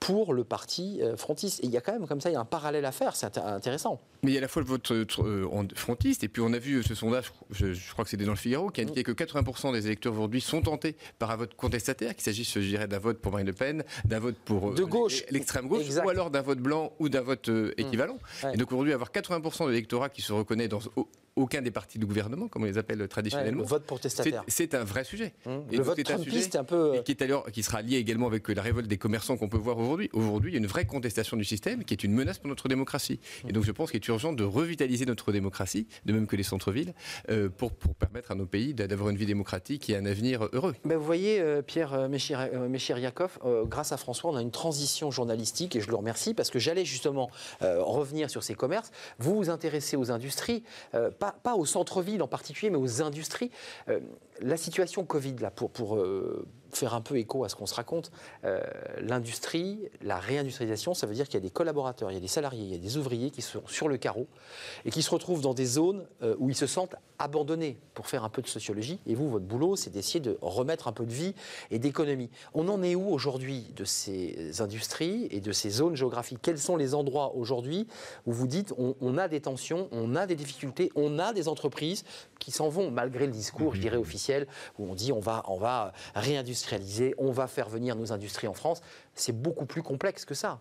[0.00, 1.60] pour le parti euh, frontiste.
[1.62, 3.14] Et il y a quand même comme ça, il y a un parallèle à faire,
[3.14, 4.00] c'est inté- intéressant.
[4.22, 5.04] Mais il y a à la fois le vote euh,
[5.74, 8.32] frontiste, et puis on a vu euh, ce sondage, je, je crois que c'était dans
[8.32, 12.14] le Figaro, qui indiquait que 80% des électeurs aujourd'hui sont tentés par un vote contestataire,
[12.14, 15.22] qu'il s'agisse, je dirais, d'un vote pour Marine Le Pen, d'un vote pour De gauche.
[15.30, 16.04] l'extrême gauche, Exact.
[16.06, 18.18] ou alors d'un vote blanc ou d'un vote euh, équivalent.
[18.42, 18.54] Ouais.
[18.54, 20.80] Et donc aujourd'hui, avoir 80% de l'électorat qui se reconnaît dans
[21.40, 24.44] aucun des partis du gouvernement, comme on les appelle Ouais, traditionnellement, le vote c'est protestataire.
[24.48, 25.32] c'est un vrai sujet.
[25.46, 26.76] Hum, Et Le vote c'est un trumpiste sujet est un peu...
[26.76, 29.36] euh, et qui, est alors, qui sera lié également avec euh, la révolte des commerçants
[29.36, 30.10] qu'on peut voir aujourd'hui.
[30.12, 32.68] Aujourd'hui, il y a une vraie contestation du système qui est une menace pour notre
[32.68, 33.20] démocratie.
[33.48, 36.42] Et donc je pense qu'il est urgent de revitaliser notre démocratie, de même que les
[36.42, 36.94] centres-villes,
[37.30, 40.48] euh, pour, pour permettre à nos pays d'a- d'avoir une vie démocratique et un avenir
[40.52, 40.74] heureux.
[40.84, 44.42] Ben, vous voyez, euh, Pierre euh, Méchir- euh, Méchiriakov, euh, grâce à François, on a
[44.42, 47.30] une transition journalistique et je le remercie parce que j'allais justement
[47.62, 48.90] euh, revenir sur ces commerces.
[49.18, 50.62] Vous vous intéressez aux industries,
[50.94, 51.10] euh,
[51.42, 53.50] pas, au centre-ville en particulier, mais aux industries.
[53.88, 54.00] Euh,
[54.40, 57.74] la situation Covid, là, pour, pour, euh, faire un peu écho à ce qu'on se
[57.74, 58.10] raconte,
[58.44, 58.60] euh,
[59.00, 62.28] l'industrie, la réindustrialisation, ça veut dire qu'il y a des collaborateurs, il y a des
[62.28, 64.26] salariés, il y a des ouvriers qui sont sur le carreau
[64.84, 68.24] et qui se retrouvent dans des zones euh, où ils se sentent abandonnés pour faire
[68.24, 68.98] un peu de sociologie.
[69.06, 71.34] Et vous, votre boulot, c'est d'essayer de remettre un peu de vie
[71.70, 72.30] et d'économie.
[72.54, 76.38] On en est où aujourd'hui de ces industries et de ces zones géographiques?
[76.40, 77.86] Quels sont les endroits aujourd'hui
[78.26, 81.48] où vous dites on, on a des tensions, on a des difficultés, on a des
[81.48, 82.04] entreprises
[82.38, 84.46] qui s'en vont malgré le discours, je dirais, officiel,
[84.78, 86.59] où on dit on va, on va réindustrialiser,
[87.18, 88.80] on va faire venir nos industries en France.
[89.14, 90.60] C'est beaucoup plus complexe que ça.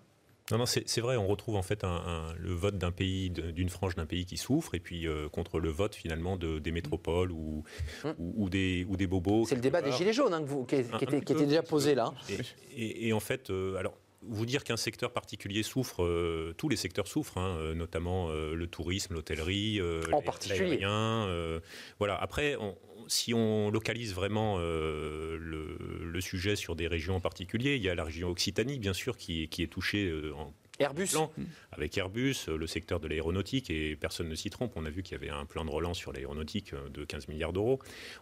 [0.51, 4.05] Non, non, c'est vrai, on retrouve en fait le vote d'un pays, d'une frange d'un
[4.05, 7.63] pays qui souffre, et puis euh, contre le vote finalement de, des métropoles ou,
[8.17, 9.45] ou, des, ou des bobos.
[9.45, 12.13] C'est le débat des Gilets jaunes hein, vous, qui, était, déjà posé là.
[12.75, 17.07] Et, en fait, euh, alors vous dire qu'un secteur particulier souffre, euh, tous les secteurs
[17.07, 19.79] souffrent, hein, notamment le tourisme, l'hôtellerie,
[20.49, 21.27] l'aérien.
[21.99, 22.15] voilà.
[22.15, 22.75] Après, on,
[23.09, 27.95] si on localise vraiment euh, le, sujet sur des régions en particulier, il y a
[27.95, 30.33] la région Occitanie, bien sûr, qui, est touchée euh,
[30.79, 31.09] Airbus.
[31.73, 34.71] avec Airbus, euh, le secteur de l'aéronautique, et personne ne s'y trompe.
[34.77, 37.27] On a vu qu'il y avait un plan de relance sur l'aéronautique euh, de 15
[37.27, 37.79] milliards d'euros.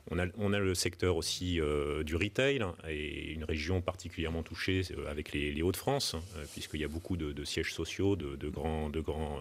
[0.09, 4.81] On a, on a le secteur aussi euh, du retail, et une région particulièrement touchée
[5.07, 6.15] avec les, Hauts-de-France,
[6.53, 9.39] puisqu'il y a beaucoup de, sièges sociaux, de, grands, de grands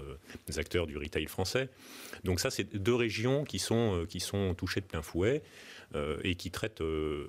[0.57, 1.69] acteurs du retail français.
[2.25, 5.43] Donc ça, c'est deux régions qui sont, qui sont touchées de plein fouet.
[5.95, 7.27] Euh, et qui traite euh,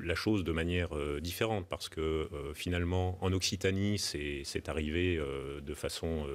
[0.00, 5.20] la chose de manière euh, différente parce que finalement en Occitanie c'est arrivé
[5.62, 6.26] de façon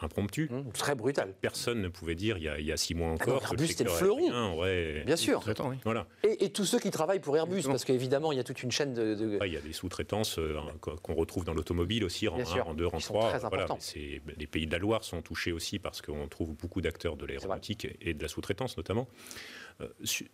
[0.00, 0.48] impromptue.
[0.50, 1.34] Mmh, très brutal.
[1.40, 3.68] Personne ne pouvait dire il y a, il y a six mois encore que Airbus
[3.68, 4.58] c'était le fleuron.
[4.58, 5.42] ouais, Bien sûr.
[5.46, 5.76] Oui.
[5.84, 6.06] Voilà.
[6.24, 8.70] Et, et, tous ceux qui travaillent pour Airbus parce qu'évidemment il y a toute une
[8.70, 9.38] chaîne de.
[9.44, 10.40] il y a des sous-traitances
[11.02, 13.38] qu'on retrouve dans l'automobile aussi, en 1, en 2, en 3.
[13.48, 13.66] Voilà,
[14.36, 17.88] les pays de la Loire sont touchés aussi parce qu'on trouve beaucoup d'acteurs de l'aéronautique
[18.00, 19.08] et de la sous-traitance notamment.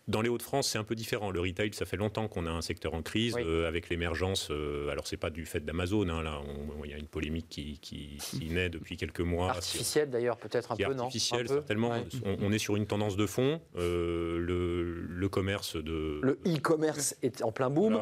[0.09, 1.31] Dans les Hauts-de-France, c'est un peu différent.
[1.31, 4.49] Le retail, ça fait longtemps qu'on a un secteur en crise euh, avec l'émergence.
[4.51, 6.09] Euh, alors, c'est pas du fait d'Amazon.
[6.11, 6.39] Hein, là,
[6.85, 9.49] il y a une polémique qui, qui, naît depuis quelques mois.
[9.49, 11.05] Artificielle d'ailleurs, peut-être un peu, non?
[11.05, 11.95] Artificielle, certainement.
[12.25, 13.61] On, est sur une tendance de fond.
[13.75, 16.21] le, le, commerce de.
[16.23, 17.99] Le e-commerce est en plein boom.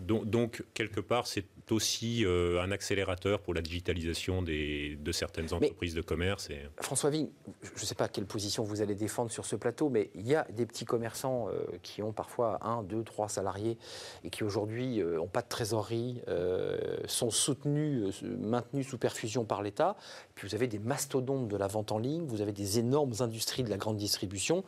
[0.00, 5.52] Donc, donc, quelque part, c'est aussi euh, un accélérateur pour la digitalisation des, de certaines
[5.52, 6.50] entreprises de commerce.
[6.50, 6.58] Et...
[6.80, 7.28] François Vigne,
[7.62, 10.34] je ne sais pas quelle position vous allez défendre sur ce plateau, mais il y
[10.34, 13.78] a des petits commerçants euh, qui ont parfois un, deux, trois salariés
[14.24, 16.20] et qui aujourd'hui n'ont euh, pas de trésorerie,
[17.06, 19.96] sont soutenus, maintenus sous perfusion par l'État.
[20.34, 23.62] Puis vous avez des mastodontes de la vente en ligne, vous avez des énormes industries
[23.62, 24.64] de la grande distribution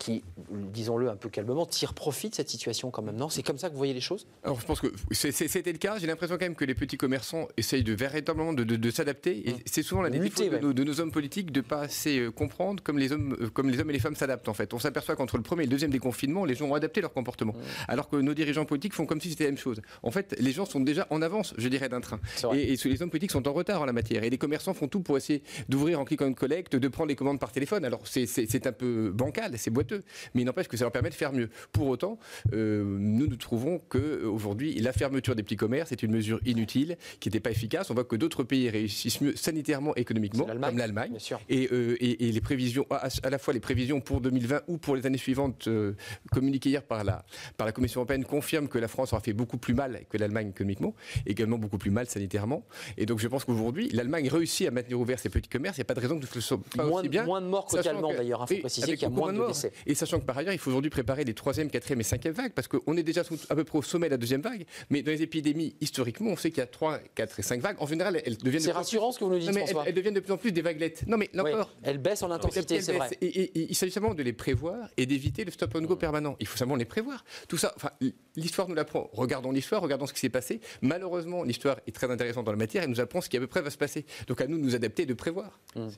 [0.00, 3.16] qui, disons-le un peu calmement, tirent profit de cette situation quand même.
[3.16, 3.28] Non?
[3.28, 4.26] C'est comme ça que vous voyez les choses?
[4.42, 5.98] Alors je pense que c'était le cas.
[5.98, 9.48] J'ai l'impression quand même que les petits commerçants essayent de véritablement de, s'adapter.
[9.48, 9.58] Et mmh.
[9.66, 13.12] c'est souvent la défaut de, nos, hommes politiques de pas assez euh, comprendre comme les
[13.12, 14.72] hommes, euh, comme les hommes et les femmes s'adaptent en fait.
[14.72, 17.52] On s'aperçoit qu'entre le premier et le deuxième déconfinement, les gens ont adapté leur comportement,
[17.52, 17.88] mmh.
[17.88, 19.82] alors que nos dirigeants politiques font comme si c'était la même chose.
[20.02, 22.20] En fait, les gens sont déjà en avance, je dirais, d'un train.
[22.54, 24.24] Et, les hommes politiques sont en retard en la matière.
[24.24, 27.16] Et les commerçants font tout pour essayer d'ouvrir en click and collect, de prendre les
[27.16, 27.84] commandes par téléphone.
[27.84, 29.89] Alors c'est un peu bancal, c'est boiteux,
[30.34, 31.50] mais il n'empêche que ça leur permet de faire mieux.
[31.72, 32.18] Pour autant,
[32.52, 36.96] euh, nous nous trouvons que aujourd'hui la fermeture des petits commerces est une mesure inutile
[37.20, 37.90] qui n'était pas efficace.
[37.90, 41.16] On voit que d'autres pays réussissent mieux sanitairement, économiquement, comme l'Allemagne.
[41.50, 45.06] Euh, et, et, les prévisions, à, la fois les prévisions pour 2020 ou pour les
[45.06, 45.94] années suivantes, euh,
[46.30, 47.24] communiquées hier par la,
[47.56, 50.48] par la Commission européenne, confirment que la France aura fait beaucoup plus mal que l'Allemagne
[50.48, 50.94] économiquement,
[51.26, 52.64] également beaucoup plus mal sanitairement.
[52.96, 55.76] Et donc je pense qu'aujourd'hui, l'Allemagne réussit à maintenir ouvert ses petits commerces.
[55.78, 57.24] Il n'y a pas de raison que ce soit pas moins, aussi bien.
[57.24, 58.46] Moins de morts côté allemand d'ailleurs.
[58.50, 59.72] Il faut préciser qu'il y a moins de, décès.
[59.86, 62.52] Et sachant que par ailleurs, il faut aujourd'hui préparer les troisième, quatrième et cinquième vagues,
[62.52, 64.64] parce qu'on est déjà à peu près au sommet de la deuxième vague.
[64.90, 67.76] Mais dans les épidémies, historiquement, on sait qu'il y a 3, 4 et 5 vagues.
[67.78, 68.62] En général, elles deviennent.
[68.62, 69.84] C'est rassurant ce que vous nous dites, François.
[69.86, 71.04] Elles, deviennent de plus en plus des vaguelettes.
[71.06, 71.74] Non, mais là encore.
[71.82, 73.08] Elles baissent en intensité, c'est vrai.
[73.20, 76.36] Et, il s'agit simplement de les prévoir et d'éviter le stop and go permanent.
[76.40, 77.24] Il faut simplement les prévoir.
[77.48, 77.90] Tout ça, enfin,
[78.36, 79.10] l'histoire nous l'apprend.
[79.12, 80.60] Regardons l'histoire, regardons ce qui s'est passé.
[80.82, 83.46] Malheureusement, l'histoire est très intéressante dans la matière et nous apprend ce qui à peu
[83.46, 84.04] près va se passer.
[84.26, 85.60] Donc à nous de nous adapter et de prévoir.
[85.76, 85.88] Mmh.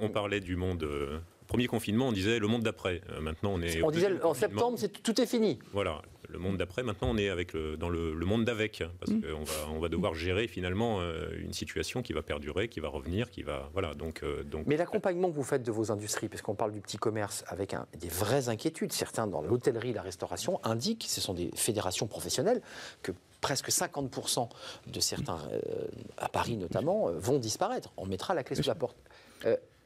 [0.00, 0.82] On, parlait du monde.
[0.82, 1.18] Euh,
[1.48, 3.00] premier confinement, on disait le monde d'après.
[3.10, 3.82] Euh, maintenant, on est.
[3.82, 5.58] On disait en septembre, tout est fini.
[5.72, 9.22] Voilà le monde d'après, maintenant, on est avec le, dans le, monde d'avec, parce mm.
[9.22, 12.88] qu'on va, on va devoir gérer finalement euh, une situation qui va perdurer, qui va
[12.88, 13.70] revenir, qui va.
[13.72, 14.22] Voilà, donc.
[14.22, 17.44] Euh, donc Mais l'accompagnement que vous faites de vos industries, puisqu'on parle du petit commerce
[17.48, 22.60] avec des vraies inquiétudes, certains dans l'hôtellerie, la restauration indiquent, ce sont des fédérations professionnelles,
[23.02, 24.48] que presque 50%
[24.86, 25.86] de certains, euh,
[26.18, 27.92] à Paris notamment, vont disparaître.
[27.96, 28.96] On mettra la clé sous la porte.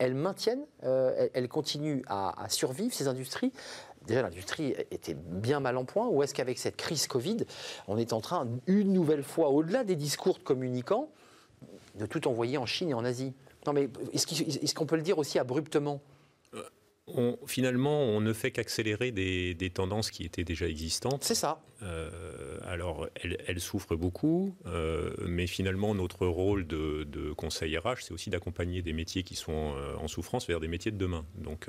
[0.02, 3.52] Elles maintiennent, elles, continuent à, à, survivre, ces industries,
[4.06, 7.38] déjà l'industrie était bien mal en point, ou est-ce qu'avec cette crise Covid,
[7.88, 11.08] on est en train, une nouvelle fois, au-delà des discours de communicants,
[11.94, 13.32] de tout envoyer en Chine et en Asie?
[13.66, 16.00] Non mais est-ce qu'on peut le dire aussi abruptement?
[17.08, 21.24] On, finalement, on ne fait qu'accélérer des, tendances qui étaient déjà existantes.
[21.24, 21.60] C'est ça.
[21.82, 28.30] Euh, alors, elle, souffre beaucoup, euh, mais finalement, notre rôle de, conseil RH, c'est aussi
[28.30, 31.24] d'accompagner des métiers qui sont euh, en souffrance vers des métiers de demain.
[31.36, 31.66] Donc,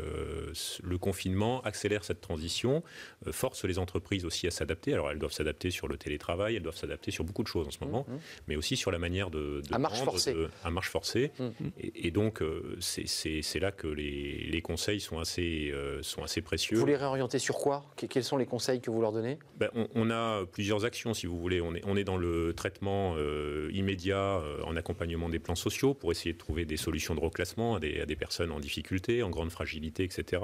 [0.84, 2.84] le confinement accélère cette transition,
[3.32, 4.94] force les entreprises aussi à s'adapter.
[4.94, 7.72] Alors, elles doivent s'adapter sur le télétravail, elles doivent s'adapter sur beaucoup de choses en
[7.72, 8.20] ce moment, mmh, mmh.
[8.48, 9.62] mais aussi sur la manière de...
[9.72, 10.36] à marche forcée.
[10.64, 11.32] à marche forcée.
[11.40, 11.50] Mmh,
[11.80, 12.44] et, donc,
[12.80, 16.78] c'est là que les, conseils sont assez, sont assez précieux.
[16.78, 17.86] Vous les réorientez sur quoi?
[17.96, 19.40] Quels sont les conseils que vous leur donnez?
[19.58, 21.62] Ben, on, a plusieurs actions, si vous voulez.
[21.62, 25.94] On est, on est dans le traitement euh, immédiat euh, en accompagnement des plans sociaux
[25.94, 29.52] pour essayer de trouver des solutions de reclassement à des, personnes en difficulté, en grande
[29.52, 30.42] fragilité, etc.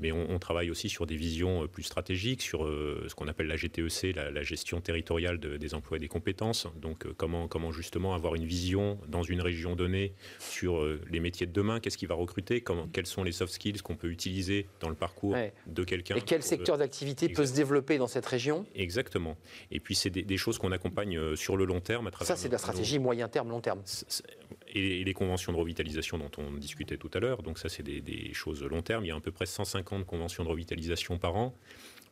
[0.00, 3.56] Mais on, travaille aussi sur des visions euh, plus stratégiques, sur ce qu'on appelle la
[3.56, 6.66] GTEC, la, gestion territoriale des emplois et des compétences.
[6.80, 11.52] Donc comment, comment justement avoir une vision dans une région donnée sur les métiers de
[11.52, 14.88] demain, qu'est-ce qui va recruter, comment, quels sont les soft skills qu'on peut utiliser dans
[14.88, 15.36] le parcours
[15.66, 16.16] de quelqu'un.
[16.16, 18.66] Et quel secteur d'activité peut se développer dans cette région?
[18.74, 19.01] Exactement.
[19.70, 22.26] Et puis c'est des, choses qu'on accompagne euh, sur le long terme à travers.
[22.26, 23.82] Ça, c'est de la stratégie moyen terme, long terme.
[24.68, 27.42] Et les conventions de revitalisation dont on discutait tout à l'heure.
[27.42, 29.04] Donc ça, c'est des, des, choses long terme.
[29.04, 31.54] Il y a à peu près 150 conventions de revitalisation par an.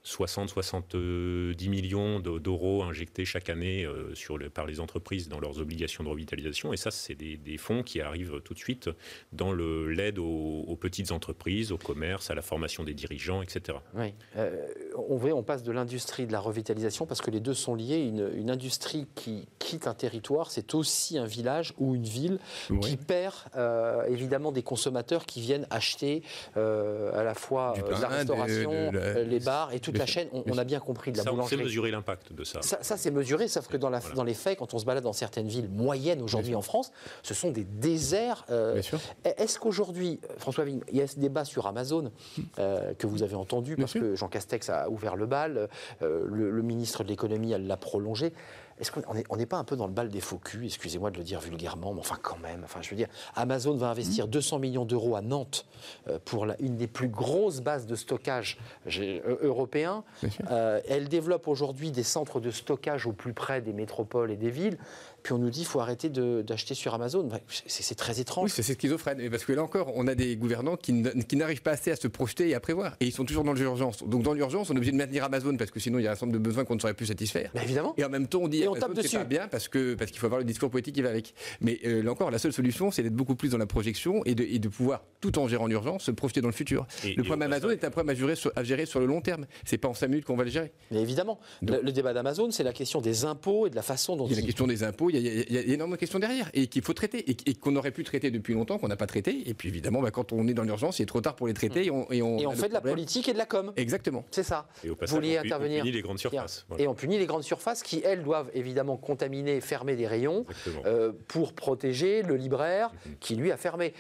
[0.05, 6.09] 60-70 millions d'euros injectés chaque année euh, sur par les entreprises dans leurs obligations de
[6.09, 6.73] revitalisation.
[6.73, 8.89] Et ça, c'est des, fonds qui arrivent tout de suite
[9.33, 13.79] dans l'aide aux, petites entreprises, au commerce, à la formation des dirigeants, etc.
[13.95, 14.15] Oui.
[14.37, 17.99] Euh, on, on passe de l'industrie de la revitalisation parce que les deux sont liés.
[17.99, 22.39] Une, industrie qui quitte un territoire, c'est aussi un village ou une ville
[22.83, 26.23] qui perd euh, évidemment des consommateurs qui viennent acheter
[26.57, 30.81] à la fois la restauration, les bars et tout toute la chaîne, on, a bien
[30.81, 31.55] compris de la boulangerie.
[31.55, 32.61] On sait mesurer l'impact de ça.
[32.63, 35.13] Ça, c'est mesuré, sauf que dans, la, dans, les faits, quand on se balade dans
[35.13, 38.45] certaines villes moyennes aujourd'hui en France, ce sont des déserts.
[38.51, 38.81] Euh,
[39.25, 42.11] est-ce qu'aujourd'hui, François Vigne, il y a ce débat sur Amazon
[42.59, 45.69] euh, que vous avez entendu, parce que Jean Castex a ouvert le bal,
[46.03, 48.33] euh, le, le, ministre de l'économie l'a prolongé.
[48.81, 51.25] Est-ce qu'on n'est pas un peu dans le bal des faux culs Excusez-moi de le
[51.25, 52.63] dire vulgairement, mais enfin quand même.
[52.65, 54.61] Enfin, je veux dire, Amazon va investir 200 mmh.
[54.61, 55.67] millions d'euros à Nantes
[56.09, 58.59] euh, pour une des plus grosses bases de stockage
[58.99, 60.05] euh, européens.
[60.51, 64.51] Euh, elle développe aujourd'hui des centres de stockage au plus près des métropoles et des
[64.51, 64.79] villes.
[65.23, 67.29] Puis on nous dit qu'il faut arrêter d'acheter sur Amazon.
[67.67, 68.45] C'est très étrange.
[68.45, 69.29] Oui, c'est schizophrène.
[69.31, 70.93] Parce que là encore, on a des gouvernants qui
[71.37, 72.97] n'arrivent pas assez à se projeter et à prévoir.
[73.01, 74.03] Et ils sont toujours dans l'urgence.
[74.03, 76.11] Donc dans l'urgence, on est obligé de maintenir Amazon parce que sinon il y a
[76.11, 77.51] un ensemble de besoins qu'on ne saurait plus satisfaire.
[77.55, 77.95] évidemment.
[77.99, 79.17] Et en même temps, on dit on tape dessus.
[79.17, 81.35] pas bien parce qu'il parce qu'il faut avoir le discours politique qui va avec.
[81.61, 84.35] Mais euh, là encore, la seule solution, c'est d'être beaucoup plus dans la projection et
[84.35, 86.87] de, et de pouvoir, tout en gérant l'urgence, se projeter dans le futur.
[87.05, 89.47] le problème Amazon est un problème à gérer, sur, à gérer sur le long terme.
[89.65, 90.73] C'est pas en 5 minutes qu'on va le gérer.
[90.91, 91.39] Mais évidemment.
[91.63, 94.27] le, débat d'Amazon, c'est la question des impôts et de la façon dont.
[94.27, 96.01] Il y a la question des impôts, il y a, il y a énormément de
[96.01, 98.97] questions derrière et qu'il faut traiter et, qu'on aurait pu traiter depuis longtemps, qu'on n'a
[98.97, 99.49] pas traité.
[99.49, 101.55] Et puis évidemment, bah, quand on est dans l'urgence, il est trop tard pour les
[101.55, 101.87] traiter.
[101.87, 103.73] Et on, et on, fait de la politique et de la com.
[103.77, 104.25] Exactement.
[104.31, 104.69] C'est ça.
[104.85, 105.83] Et au passage, Vous on, intervenir.
[105.83, 106.67] punit les grandes surfaces.
[106.79, 110.47] Et on punit les grandes surfaces qui, elles, doivent évidemment contaminer, fermer des rayons
[110.87, 113.17] euh, pour protéger le libraire mhm.
[113.19, 113.93] qui, lui, a fermé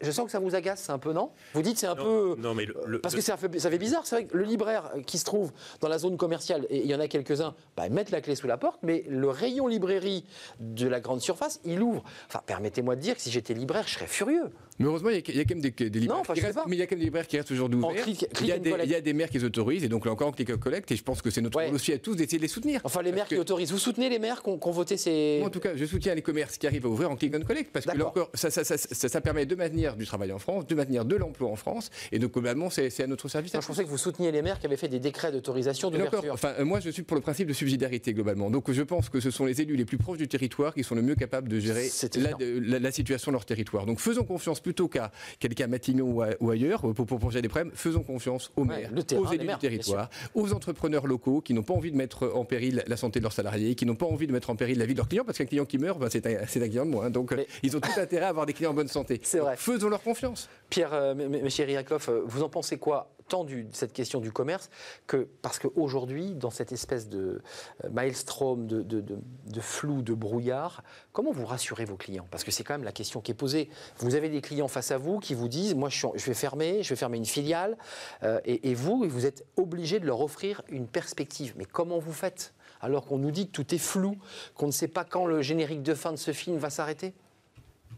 [0.00, 1.30] je sens que ça vous agace un peu, non?
[1.52, 2.36] Vous dites c'est un peu.
[2.38, 2.66] Non, mais
[3.02, 4.06] parce que ça fait, ça fait bizarre.
[4.06, 6.94] C'est vrai que le libraire qui se trouve dans la zone commerciale, et il y
[6.94, 10.24] en a quelques-uns, bah, mettent la clé sous la porte, mais le rayon librairie
[10.60, 12.04] de la grande surface, il ouvre.
[12.28, 14.50] Enfin, permettez-moi de dire que si j'étais libraire, je serais furieux.
[14.78, 16.22] Mais heureusement, il y, a, quand même des, des libraires.
[16.22, 18.08] qui restent, mais il y a quand même des libraires qui restent aujourd'hui ouverts.
[18.08, 20.12] il, y a des, il y a des maires qui les autorisent, et donc là
[20.12, 22.38] encore, on click collecte, et je pense que c'est notre rôle aussi à tous d'essayer
[22.38, 22.80] de les soutenir.
[22.84, 23.70] Enfin, les maires qui autorisent.
[23.70, 25.36] Vous soutenez les maires qui ont, voté ces.
[25.38, 27.42] Moi, en tout cas, je soutiens les commerces qui arrivent à ouvrir en click and
[27.42, 30.38] collect, parce que là encore, ça, ça, ça, ça, permet de maintenir du travail en
[30.38, 33.52] France, de maintenir de l'emploi en France, et donc globalement, c'est à notre service.
[33.52, 36.32] je pensais que vous souteniez les maires qui avaient fait des décrets d'autorisation d'ouverture.
[36.32, 38.50] Enfin, euh, moi, je suis pour le principe de subsidiarité globalement.
[38.50, 40.94] Donc, je pense que ce sont les élus les plus proches du territoire qui sont
[40.94, 43.86] le mieux capables de gérer la, la, situation de leur territoire.
[43.86, 47.72] Donc, faisons confiance plutôt qu'à quelqu'un à Matignon ou, ailleurs pour, pour, gérer des problèmes,
[47.74, 51.90] faisons confiance aux maires, aux élus du territoire, aux entrepreneurs locaux qui n'ont pas envie
[51.90, 54.50] de mettre en péril la santé de leurs salariés, qui n'ont pas envie de mettre
[54.50, 56.42] en péril la vie de leurs clients, parce qu'un client qui meurt, ben, c'est un,
[56.42, 57.10] un, client de moins.
[57.10, 59.20] Donc ils ont tout intérêt à avoir des clients en bonne santé.
[59.24, 59.56] C'est vrai.
[59.56, 60.48] Faisons leur confiance.
[60.70, 61.48] Pierre, euh, M.
[61.48, 64.70] Riakoff, euh, vous en pensez quoi tant de cette question du commerce
[65.06, 67.42] que parce qu'aujourd'hui, dans cette espèce de
[67.84, 72.26] euh, maelstrom, de, de, flou, de brouillard, comment vous rassurez vos clients?
[72.30, 73.68] Parce que c'est quand même la question qui est posée.
[73.98, 76.90] Vous avez des clients face à vous qui vous disent, moi je, vais fermer, je
[76.90, 77.76] vais fermer une filiale,
[78.22, 81.54] euh, et, vous, vous êtes obligé de leur offrir une perspective.
[81.56, 84.18] Mais comment vous faites alors qu'on nous dit que tout est flou,
[84.54, 87.14] qu'on ne sait pas quand le générique de fin de ce film va s'arrêter?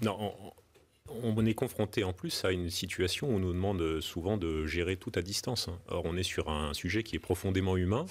[0.02, 0.52] Non, on
[1.46, 5.12] est confronté en plus à une situation où on nous demande souvent de gérer tout
[5.14, 5.68] à distance.
[5.88, 8.06] Or, on est sur un sujet qui est profondément humain,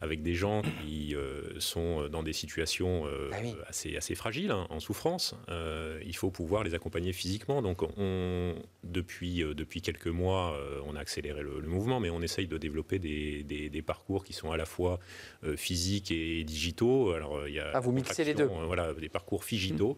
[0.00, 1.14] avec des gens qui
[1.58, 3.54] sont dans des situations Ah oui.
[3.66, 5.34] assez, assez fragiles, hein, en souffrance.
[6.04, 7.62] il faut pouvoir les accompagner physiquement.
[7.62, 12.46] Donc, on, depuis, depuis quelques mois, on a accéléré le, le mouvement, mais on essaye
[12.46, 14.98] de développer des, des- des parcours qui sont à la fois
[15.44, 17.12] euh, physiques et digitaux.
[17.12, 19.96] Alors, euh, il y a Ah, vous mixez les euh, voilà, des parcours figitaux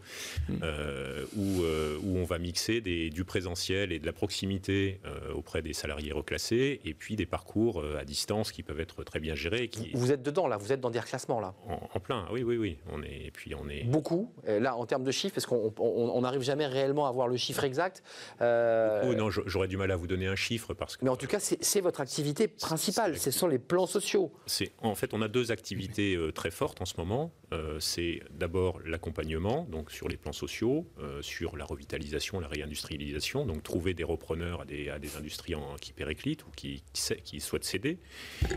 [0.62, 5.32] euh, où, euh, où on va mixer des, du présentiel et de la proximité euh,
[5.32, 9.20] auprès des salariés reclassés, et puis des parcours euh, à distance qui peuvent être très
[9.20, 9.64] bien gérés.
[9.64, 11.54] et Qui, Vous êtes dedans là, vous êtes dans des reclassements là.
[11.68, 12.78] en, en plein, oui, oui, oui.
[12.92, 13.84] On est, et puis on est.
[13.84, 14.32] Beaucoup.
[14.46, 17.36] Là, en termes de chiffres, parce qu'on on- on n'arrive jamais réellement à avoir le
[17.36, 18.02] chiffre exact.
[18.40, 21.16] Euh, Oh, non, j'aurais du mal à vous donner un chiffre parce que mais en
[21.16, 23.16] tout cas, c'est votre activité principale.
[23.18, 24.32] Ce sont les plans sociaux.
[24.46, 27.32] C'est en fait on a deux activités euh, très fortes en ce moment.
[27.52, 33.46] Euh, c'est d'abord l'accompagnement, donc sur les plans sociaux, euh, sur la revitalisation, la réindustrialisation,
[33.46, 37.00] donc trouver des repreneurs à des, à des industries en- qui périclitent ou qui, qui,
[37.02, 37.98] sa- qui souhaitent céder.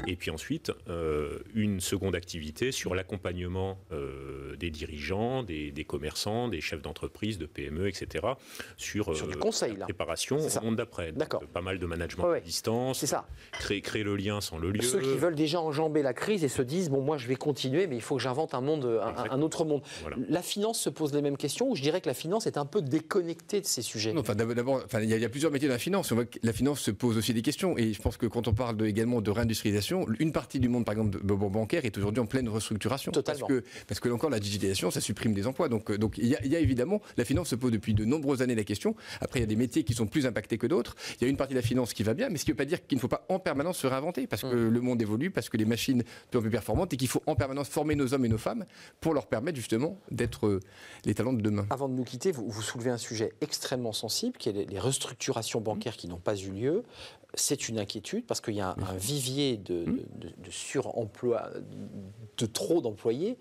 [0.07, 1.20] Et puis ensuite euh,
[1.53, 7.45] une seconde activité sur l'accompagnement euh, des dirigeants, des, des commerçants, des chefs d'entreprise, de
[7.45, 8.25] PME, etc.
[8.77, 9.85] Sur, Sur du euh, conseil, la là.
[9.85, 10.61] préparation ça.
[10.61, 11.11] au monde d'après.
[11.11, 11.41] D'accord.
[11.43, 12.37] euh, Pas mal de management Ouais, ouais.
[12.37, 12.99] à distance.
[12.99, 13.27] C'est ça.
[13.53, 14.81] Créer, créer le lien sans le lieu.
[14.81, 17.87] Ceux qui veulent déjà enjamber la crise et se disent bon, moi, je vais continuer,
[17.87, 18.85] mais il faut que j'invente un monde,
[19.29, 19.81] un- autre monde.
[20.01, 20.17] Voilà.
[20.29, 22.65] La finance se pose les mêmes questions, ou je dirais que la finance est un
[22.65, 24.13] peu déconnectée de ces sujets?
[24.13, 26.11] Non, enfin, d'abord, enfin, il y, a- il y a plusieurs métiers dans la finance.
[26.11, 27.77] On voit que la finance se pose aussi des questions.
[27.77, 30.85] Et je pense que quand on parle de- également de réindustrialisation, une partie du monde,
[30.85, 33.11] par exemple, de, bancaire est aujourd'hui en pleine restructuration.
[33.11, 33.47] Totalement.
[33.47, 35.69] Parce que, parce que encore, la digitalisation, ça supprime des emplois.
[35.69, 37.93] Donc, euh, donc il, y a, il y a évidemment, la finance se pose depuis
[37.93, 38.95] de nombreuses années la question.
[39.19, 40.95] Après, il y a des métiers qui sont plus impactés que d'autres.
[41.19, 42.53] Il y a une partie de la finance qui va bien, mais ce qui ne
[42.53, 44.27] veut pas dire qu'il ne faut pas en permanence se réinventer.
[44.27, 44.69] Parce que Mm.
[44.69, 47.69] le monde évolue, parce que les machines sont plus performantes et qu'il faut en permanence
[47.69, 48.65] former nos hommes et nos femmes
[48.99, 50.59] pour leur permettre justement d'être euh,
[51.05, 51.65] les talents de demain.
[51.69, 54.79] Avant de nous quitter, vous, vous soulevez un sujet extrêmement sensible, qui est les, les
[54.79, 56.83] restructurations bancaires qui n'ont pas eu lieu.
[57.33, 61.49] C'est une inquiétude parce qu'il y a un, un vivier de, de- de- de suremploi,
[62.37, 63.37] de trop d'employés.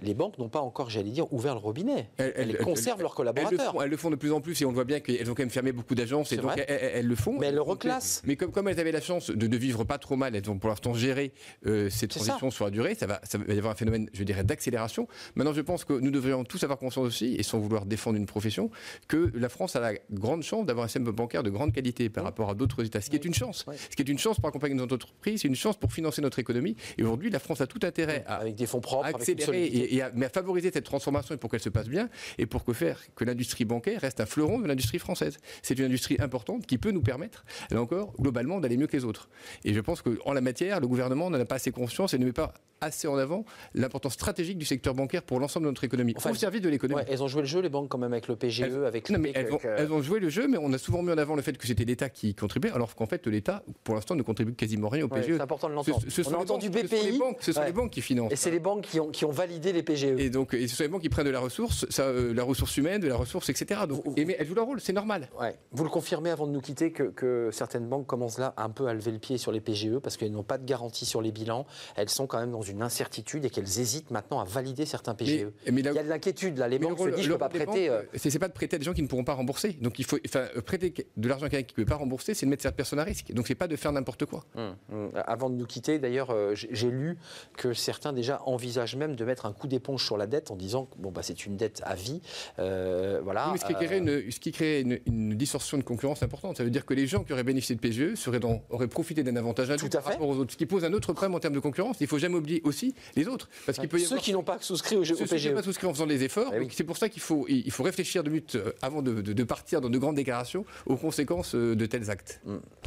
[0.00, 2.08] Les banques n'ont pas encore, j'allais dire, ouvert le robinet.
[2.16, 3.72] Elles- Elles, elles- conservent leurs le, collaborateurs.
[3.72, 5.34] font, elles le font de plus en plus et on le voit bien qu'elles ont
[5.34, 7.38] quand même fermé beaucoup d'agences et donc elles, le font.
[7.38, 8.22] Mais elles le Donc, reclassent.
[8.24, 10.58] Mais comme, comme elles avaient la chance de, de vivre pas trop mal, elles ont
[10.58, 11.32] pour l'instant géré
[11.66, 12.24] euh, cette C'est ça.
[12.26, 15.06] transition sur la durée, ça va, ça va y avoir un phénomène, je dirais, d'accélération.
[15.34, 18.26] Maintenant, je pense que nous devrions tous avoir conscience aussi, et sans vouloir défendre une
[18.26, 18.70] profession,
[19.08, 22.24] que la France a la grande chance d'avoir un système bancaire de grande qualité par
[22.24, 23.64] rapport à d'autres États, ce qui est une chance.
[23.66, 23.76] Ouais.
[23.76, 26.38] Ce qui est une chance pour accompagner nos entreprises, c'est une chance pour financer notre
[26.38, 26.76] économie.
[26.98, 29.94] Et aujourd'hui, la France a tout intérêt à, avec des fonds propres, avec accélérer solidité.
[29.94, 32.08] et, et à, mais à favoriser cette transformation et pour qu'elle se passe bien
[32.38, 35.38] et pour que faire que l'industrie bancaire reste un fleuron de l'industrie française.
[35.62, 39.04] C'est une industrie importante qui peut nous permettre, là encore, globalement, d'aller mieux que les
[39.04, 39.28] autres.
[39.64, 42.24] Et je pense qu'en la matière, le gouvernement n'en a pas assez conscience et ne
[42.26, 43.44] met pas assez en avant
[43.74, 47.00] l'importance stratégique du secteur bancaire pour l'ensemble de notre économie, Enfin, au service de l'économie.
[47.00, 49.10] Ouais, elles ont joué le jeu, les banques, quand même, avec le PGE, Elles- avec
[49.10, 51.02] Non, mais elles, ont, avec, euh, elles ont joué le jeu, mais on a souvent
[51.02, 53.94] mis en avant le fait que c'était l'État qui contribuait, alors qu'en fait, l'État, pour
[53.94, 55.36] l'instant, ne contribue quasiment rien au ouais, PGE.
[55.36, 56.00] c'est important de l'entendre.
[56.08, 57.18] ce sont On a les entendu banques- ce sont les BPI.
[57.18, 57.66] banques- Ce sont Ouais.
[57.66, 58.32] les banques qui financent.
[58.32, 60.18] Et c'est les banques qui ont, qui ont validé les PGE.
[60.18, 62.42] Et donc, et ce sont les banques qui prennent de la ressource, ça, euh, la
[62.44, 63.80] ressource humaine, de la ressource, etc.
[63.88, 65.28] Donc, et, mais elles jouent leur rôle, c'est normal.
[65.40, 65.56] Ouais.
[65.72, 68.86] Vous le confirmez avant de nous quitter que, que certaines banques commencent là un peu
[68.86, 71.32] à lever le pied sur les PGE parce qu'elles n'ont pas de garantie sur les
[71.32, 71.66] bilans.
[71.96, 75.46] Elles sont quand même dans une incertitude et qu'elles hésitent maintenant à valider certains PGE.
[75.66, 76.68] Mais- mais là- Il y a de l'inquiétude là.
[76.68, 77.88] Les banques le se disent je ne peux pas prêter.
[77.88, 79.74] euh, euh, C'est pas de prêter à des gens qui ne pourront pas rembourser.
[79.80, 82.34] Donc il faut, enfin, euh, prêter de l'argent à quelqu'un qui ne peut pas rembourser,
[82.34, 83.32] c'est de mettre cette personne à risque.
[83.32, 84.44] Donc c'est pas de faire n'importe quoi.
[84.56, 85.10] hum, hum.
[85.26, 87.16] Avant de nous quitter, d'ailleurs, euh, j'ai lu
[87.56, 90.86] que certains déjà envisagent même de mettre un coup d'éponge sur la dette en disant
[90.86, 92.20] que bon, bah, c'est une dette à vie.
[92.58, 93.46] Euh, voilà.
[93.46, 96.56] Oui, mais ce qui créerait, une, ce qui crée une, une distorsion de concurrence importante.
[96.56, 99.22] Ça veut dire que les gens qui auraient bénéficié de PGE seraient dans- auraient profité
[99.22, 100.10] d'un avantage indu Tout à par fait.
[100.12, 100.52] rapport aux autres.
[100.52, 101.96] Ce qui pose un autre problème en termes de concurrence.
[102.00, 103.48] Il faut jamais oublier aussi les autres.
[103.66, 105.48] Parce qu'il peut y Ceux avoir qui n'ont pas souscrit au, au Ceux qui PGE.
[105.48, 106.52] n'ont pas souscrit en faisant des efforts.
[106.54, 106.68] Eh oui.
[106.72, 109.44] C'est pour ça qu'il faut, il faut réfléchir de minutes euh, avant de, de- de
[109.44, 112.40] partir dans de grandes déclarations aux conséquences euh, de tels actes.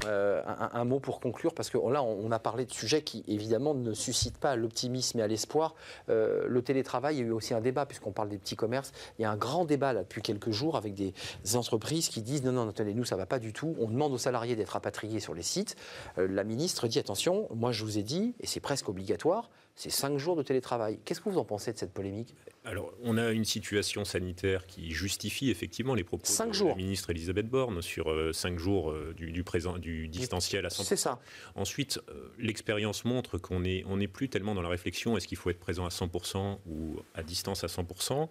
[0.05, 3.01] Euh, un, un mot pour conclure, parce que là, on, on a parlé de sujets
[3.01, 5.75] qui, évidemment, ne suscitent pas l'optimisme et à l'espoir.
[6.09, 8.91] Euh, le télétravail, il y a eu aussi un débat, puisqu'on parle des petits commerces.
[9.19, 11.13] Il y a un grand débat, là, depuis quelques jours, avec des
[11.55, 13.75] entreprises qui disent non, non, attendez, nous, ça va pas du tout.
[13.79, 15.75] On demande aux salariés d'être rapatriés sur les sites.
[16.17, 19.91] Euh, la ministre dit attention, moi, je vous ai dit, et c'est presque obligatoire, c'est
[19.91, 20.99] cinq jours de télétravail.
[21.05, 22.33] Qu'est-ce que vous en pensez de cette polémique?
[22.65, 26.69] Alors, on a une situation sanitaire qui justifie effectivement les propos Cinq de jours.
[26.69, 30.69] la ministre Elisabeth Borne sur euh, cinq jours euh, du, du présent, du distanciel à
[30.69, 30.83] 100%.
[30.83, 31.19] C'est ça.
[31.55, 35.37] Ensuite, euh, l'expérience montre qu'on n'est on n'est plus tellement dans la réflexion est-ce qu'il
[35.37, 38.27] faut être présent à 100% ou à distance à 100%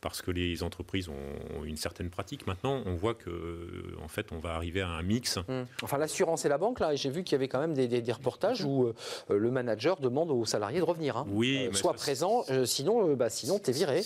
[0.00, 2.46] parce que les entreprises ont une certaine pratique.
[2.46, 5.38] Maintenant, on voit que en fait, on va arriver à un mix.
[5.38, 5.62] Mmh.
[5.82, 8.12] Enfin, l'assurance et la banque, là, j'ai vu qu'il y avait quand même des, des,
[8.12, 8.92] reportages où
[9.28, 11.16] le manager demande aux salariés de revenir.
[11.16, 11.26] Hein.
[11.28, 14.02] Oui, soit présent, sinon, bah, sinon, t'es viré.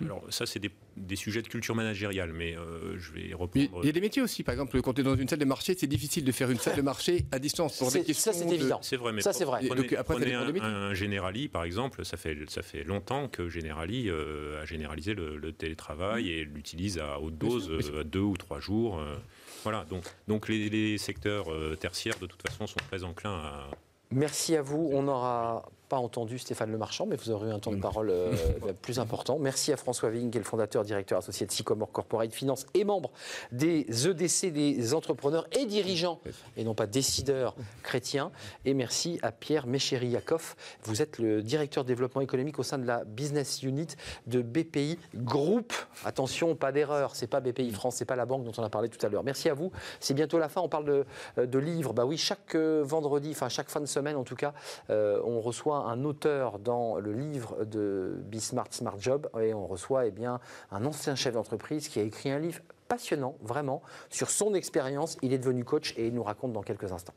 [0.00, 2.56] alors ça, c'est des, des, sujets de culture managériale, mais
[2.96, 3.80] je vais reprendre.
[3.82, 5.44] Il y a des métiers aussi, par exemple, quand tu es dans une salle de
[5.44, 8.32] marché, c'est difficile de faire une salle de marché à distance pour des questions.
[8.32, 8.80] Ça, c'est évident.
[8.82, 9.60] C'est vrai, mais ça, c'est vrai.
[9.66, 13.48] Prenez, Donc, après, prenez un, un, Generali, par exemple, ça fait, ça fait longtemps que
[13.48, 16.28] Generali euh, a généralisé le, le télétravail mmh.
[16.28, 18.98] et l'utilise à haute dose, euh, à deux ou trois jours.
[18.98, 19.16] Euh,
[19.62, 23.68] voilà, donc, donc les, les secteurs euh, tertiaires, de toute façon, sont très enclins à.
[24.10, 24.88] Merci à vous.
[24.92, 28.32] On aura pas entendu Stéphane Lemarchand, mais vous aurez eu un temps de parole euh,
[28.82, 29.38] plus important.
[29.38, 32.84] Merci à François Ving, qui est le fondateur, directeur associé de Sycomore Corporate Finance et
[32.84, 33.10] membre
[33.52, 36.20] des EDC, des entrepreneurs et dirigeants,
[36.56, 38.30] et non pas décideurs chrétiens.
[38.64, 40.54] Et merci à Pierre Méchéry-Yakov.
[40.84, 43.88] Vous êtes le directeur de développement économique au sein de la business unit
[44.26, 45.72] de BPI Group.
[46.04, 48.88] Attention, pas d'erreur, c'est pas BPI France, c'est pas la banque dont on a parlé
[48.88, 49.24] tout à l'heure.
[49.24, 49.72] Merci à vous.
[50.00, 50.60] C'est bientôt la fin.
[50.60, 51.06] On parle de,
[51.38, 51.94] euh, de livres.
[51.94, 54.52] Bah oui, chaque euh, vendredi, enfin chaque fin de semaine en tout cas,
[54.88, 60.10] on reçoit un auteur dans le livre de Bismart Smart Job et on reçoit eh
[60.10, 65.16] bien, un ancien chef d'entreprise qui a écrit un livre passionnant, vraiment, sur son expérience.
[65.22, 67.14] Il est devenu coach et il nous raconte dans quelques instants.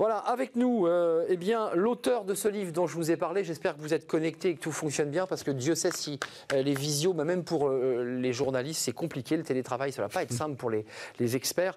[0.00, 3.44] Voilà, avec nous, euh, eh bien, l'auteur de ce livre dont je vous ai parlé.
[3.44, 6.18] J'espère que vous êtes connectés et que tout fonctionne bien, parce que Dieu sait si
[6.54, 9.36] euh, les visios, bah, même pour euh, les journalistes, c'est compliqué.
[9.36, 10.86] Le télétravail, ça va pas être simple pour les,
[11.18, 11.76] les experts.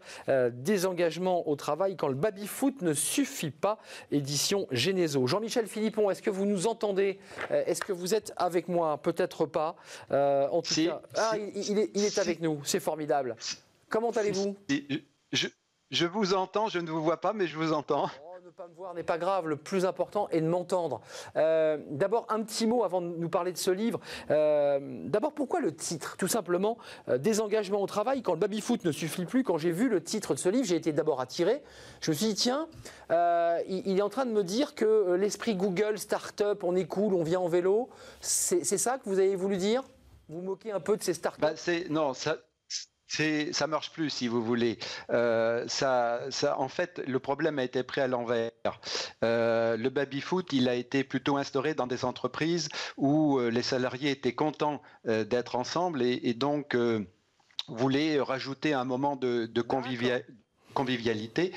[0.54, 3.78] désengagement au travail quand le baby-foot ne suffit pas.
[4.10, 5.28] Édition Geneso.
[5.28, 7.20] Jean-Michel Philippon, est-ce que vous nous entendez?
[7.50, 9.00] Est-ce que vous êtes avec moi?
[9.00, 9.76] Peut-être pas.
[10.10, 12.62] en tout cas, ah, il, est, il, est, avec nous.
[12.64, 13.36] C'est formidable.
[13.90, 14.56] Comment allez-vous?
[15.34, 15.48] Je,
[15.94, 18.10] je vous entends, je ne vous vois pas, mais je vous entends.
[18.26, 21.02] Oh, ne pas me voir n'est pas grave, le plus important est de m'entendre.
[21.36, 24.00] Euh, d'abord, un petit mot avant de nous parler de ce livre.
[24.32, 26.18] Euh, d'abord, pourquoi le titre?
[26.18, 26.78] Tout simplement,
[27.10, 29.44] euh, Désengagement au travail, quand le baby-foot ne suffit plus.
[29.44, 31.62] Quand j'ai vu le titre de ce livre, j'ai été d'abord attiré.
[32.02, 32.68] Je me suis dit, tiens,
[33.68, 37.24] il, est en train de me dire que l'esprit Google, start-up, on est cool, on
[37.24, 37.90] vient en vélo.
[38.20, 39.84] C'est ça que vous avez voulu dire?
[40.30, 41.42] Vous moquez un peu de ces start-up?
[41.42, 42.38] Bah, Non, ça
[43.52, 44.78] ça marche plus si vous voulez.
[45.12, 48.52] Euh, ça, ça, en fait, le problème a été pris à l'envers.
[49.24, 53.62] Euh, le baby foot, il a été plutôt instauré dans des entreprises où euh, les
[53.62, 56.78] salariés étaient contents d'être ensemble et, donc
[57.68, 59.62] voulaient rajouter un moment de, de
[60.74, 61.54] convivialité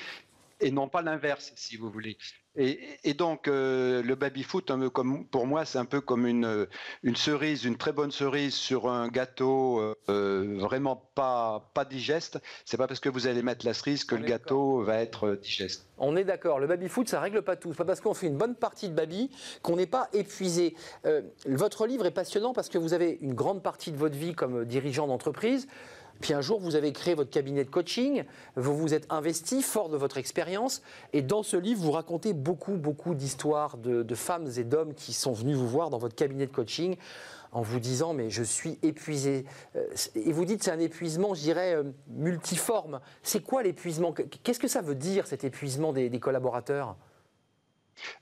[0.60, 2.18] et non pas l'inverse, si vous voulez.
[2.56, 6.66] Et, donc, euh, le baby-foot, comme, pour moi, c'est un peu comme une,
[7.02, 12.38] une cerise, une très bonne cerise sur un gâteau euh, vraiment pas, pas digeste.
[12.64, 15.36] C'est pas parce que vous allez mettre la cerise que le gâteau va être euh,
[15.36, 15.86] digeste.
[15.98, 16.58] On est d'accord.
[16.58, 17.72] Le baby-foot, ça règle pas tout.
[17.72, 19.30] C'est pas parce qu'on fait une bonne partie de baby
[19.62, 20.74] qu'on n'est pas épuisé.
[21.46, 24.64] votre livre est passionnant parce que vous avez une grande partie de votre vie comme
[24.64, 25.68] dirigeant d'entreprise.
[26.20, 28.24] Puis un jour, vous avez créé votre cabinet de coaching,
[28.56, 32.76] vous vous êtes investi fort de votre expérience, et dans ce livre, vous racontez beaucoup,
[32.76, 36.52] beaucoup d'histoires de, femmes et d'hommes qui sont venus vous voir dans votre cabinet de
[36.52, 36.96] coaching
[37.52, 39.44] en vous disant mais je suis épuisé.
[39.76, 43.00] Euh, et vous dites c'est un épuisement, je dirais, euh, multiforme.
[43.22, 44.12] C'est quoi l'épuisement?
[44.12, 46.96] Qu'est-ce que ça veut dire cet épuisement des collaborateurs?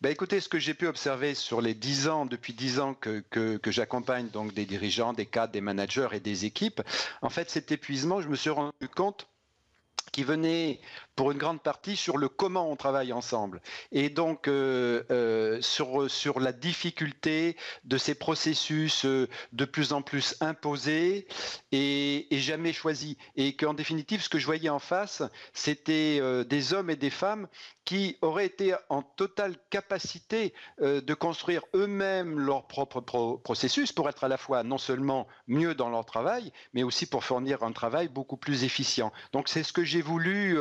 [0.00, 3.22] Ben écoutez, ce que j'ai pu observer sur les dix ans, depuis dix ans que,
[3.66, 6.82] j'accompagne donc des dirigeants, des cadres, des managers et des équipes,
[7.22, 9.26] en fait, cet épuisement, je me suis rendu compte
[10.14, 10.78] qui venait
[11.16, 13.60] pour une grande partie sur le comment on travaille ensemble.
[13.90, 20.36] Et donc euh, euh, sur, la difficulté de ces processus euh, de plus en plus
[20.40, 21.26] imposés
[21.72, 23.16] et jamais choisis.
[23.34, 25.22] Et qu'en définitive ce que je voyais en face
[25.52, 27.48] c'était des hommes et des femmes
[27.84, 33.00] qui auraient été en totale capacité de construire eux-mêmes leur propre
[33.36, 37.24] processus pour être à la fois non seulement mieux dans leur travail mais aussi pour
[37.24, 40.56] fournir un travail beaucoup plus efficient donc c'est ce que j'ai voulu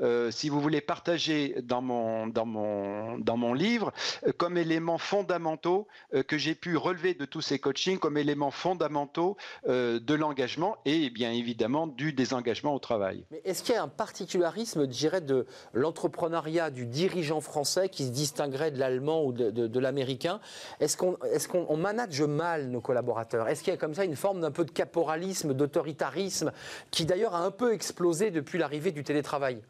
[0.00, 3.92] euh, si vous voulez, partager dans mon, dans mon, dans mon livre
[4.26, 8.50] euh, comme éléments fondamentaux euh, que j'ai pu relever de tous ces coachings, comme éléments
[8.50, 13.24] fondamentaux de l'engagement et bien évidemment du désengagement au travail.
[13.44, 18.10] Est-ce qu'il y a un particularisme, je dirais, de l'entrepreneuriat du dirigeant français qui se
[18.10, 20.40] distinguerait de l'allemand ou de, l'américain.
[20.80, 23.48] Est-ce qu'on est qu'on manage mal nos collaborateurs?
[23.48, 26.52] Est-ce qu'il y a comme ça une forme d'un peu de caporalisme, d'autoritarisme
[26.90, 29.62] qui d'ailleurs a un peu explosé depuis l'arrivée du télétravail?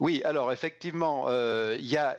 [0.00, 2.16] Oui, alors effectivement, euh, il y, a,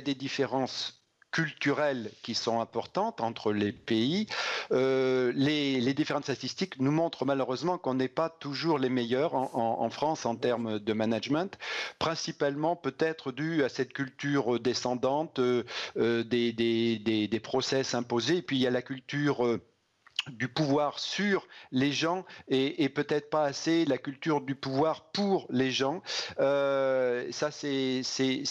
[0.00, 1.03] des différences
[1.34, 4.28] culturelles qui sont importantes entre les pays.
[4.70, 10.26] Euh, les, différentes statistiques nous montrent malheureusement qu'on n'est pas toujours les meilleurs en, France
[10.26, 11.58] en termes de management,
[11.98, 15.64] principalement peut-être dû à cette culture descendante euh,
[15.96, 18.36] euh, des, des, des, process imposés.
[18.36, 19.58] Et puis il y a la culture
[20.30, 25.70] du pouvoir sur les gens et, peut-être pas assez la culture du pouvoir pour les
[25.70, 26.02] gens.
[26.38, 28.02] Euh, ça, c'est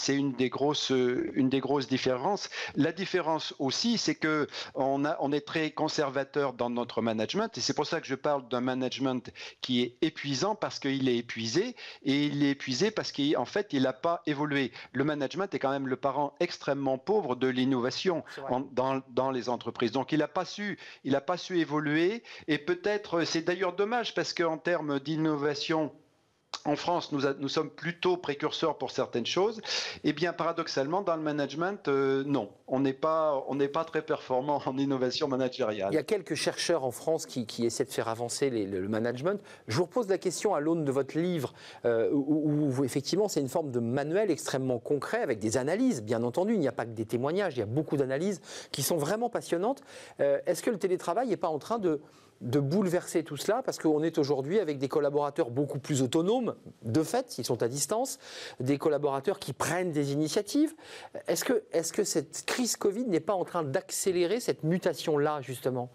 [0.08, 2.50] une des grosses une des grosses différences.
[2.74, 7.60] La différence aussi, c'est que on a on est très conservateur dans notre management et
[7.60, 11.76] c'est pour ça que je parle d'un management qui est épuisant parce qu'il est épuisé
[12.02, 14.72] et il est épuisé parce qu'en fait il n'a pas évolué.
[14.92, 18.24] Le management est quand même le parent extrêmement pauvre de l'innovation
[18.72, 19.92] dans, dans les entreprises.
[19.92, 22.22] Donc il n'a pas su il n'a pas su évoluer.
[22.46, 25.92] Et peut-être, c'est d'ailleurs dommage parce qu'en termes d'innovation,
[26.64, 29.60] en France, nous, sommes plutôt précurseurs pour certaines choses.
[30.02, 32.50] Eh bien, paradoxalement, dans le management, euh, non.
[32.66, 35.90] On n'est pas, on n'est pas très performant en innovation managériale.
[35.92, 39.40] Il y a quelques chercheurs en France qui, essaient de faire avancer le, management.
[39.68, 41.52] Je vous repose la question à l'aune de votre livre,
[41.84, 46.54] euh, où, effectivement, c'est une forme de manuel extrêmement concret avec des analyses, bien entendu.
[46.54, 48.40] Il n'y a pas que des témoignages, il y a beaucoup d'analyses
[48.72, 49.82] qui sont vraiment passionnantes.
[50.20, 52.00] Euh, est-ce que le télétravail n'est pas en train de
[52.40, 57.02] de bouleverser tout cela parce qu'on est aujourd'hui avec des collaborateurs beaucoup plus autonomes, de
[57.02, 58.18] fait, ils sont à distance,
[58.60, 60.74] des collaborateurs qui prennent des initiatives.
[61.26, 65.90] Est-ce que, est que cette crise Covid n'est pas en train d'accélérer cette mutation-là, justement?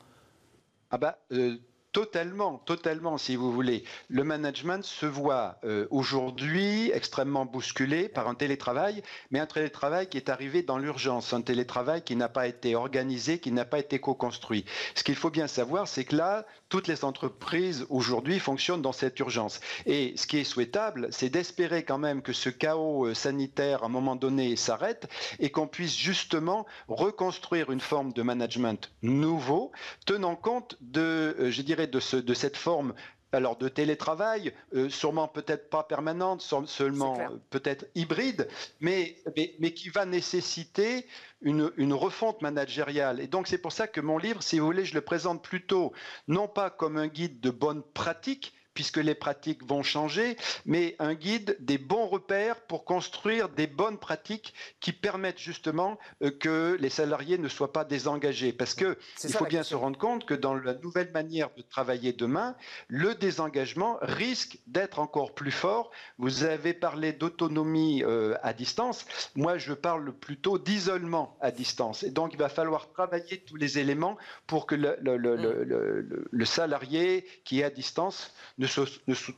[0.92, 1.58] Ah bah, euh,
[1.92, 3.84] Totalement, totalement, si vous voulez.
[4.10, 10.18] Le management se voit euh, aujourd'hui extrêmement bousculé par un télétravail, mais un télétravail qui
[10.18, 14.00] est arrivé dans l'urgence, un télétravail qui n'a pas été organisé, qui n'a pas été
[14.00, 14.66] co-construit.
[14.94, 19.20] Ce qu'il faut bien savoir, c'est que là, toutes les entreprises aujourd'hui fonctionnent dans cette
[19.20, 19.60] urgence.
[19.86, 23.88] Et ce qui est souhaitable, c'est d'espérer quand même que ce chaos euh, sanitaire, à
[23.88, 25.10] un moment donné, s'arrête
[25.40, 29.72] et qu'on puisse justement reconstruire une forme de management nouveau,
[30.06, 32.94] tenant compte de, euh, cette forme
[33.32, 37.18] alors de télétravail, euh, sûrement peut-être pas permanente, seulement
[37.50, 38.48] peut-être hybride,
[38.80, 39.18] mais,
[39.60, 41.06] mais, qui va nécessiter
[41.42, 43.20] une, une, refonte managériale.
[43.20, 45.94] Et donc c'est pour ça que mon livre, si vous voulez, je le présente plutôt
[46.28, 51.14] non pas comme un guide de bonnes pratiques, puisque les pratiques vont changer, mais un
[51.14, 56.90] guide des bons repères pour construire des bonnes pratiques qui permettent justement euh, que les
[56.90, 58.54] salariés ne soient pas désengagés.
[58.54, 62.14] Parce que il faut bien se rendre compte que dans la nouvelle manière de travailler
[62.14, 62.56] demain,
[62.88, 65.92] le désengagement risque d'être encore plus fort.
[66.18, 69.06] Vous avez parlé d'autonomie euh, à distance.
[69.36, 72.04] Moi, je parle plutôt d'isolement à distance.
[72.04, 74.18] Et donc, il va falloir travailler tous les éléments
[74.48, 78.68] pour que le, le, le, le salarié qui est à distance ne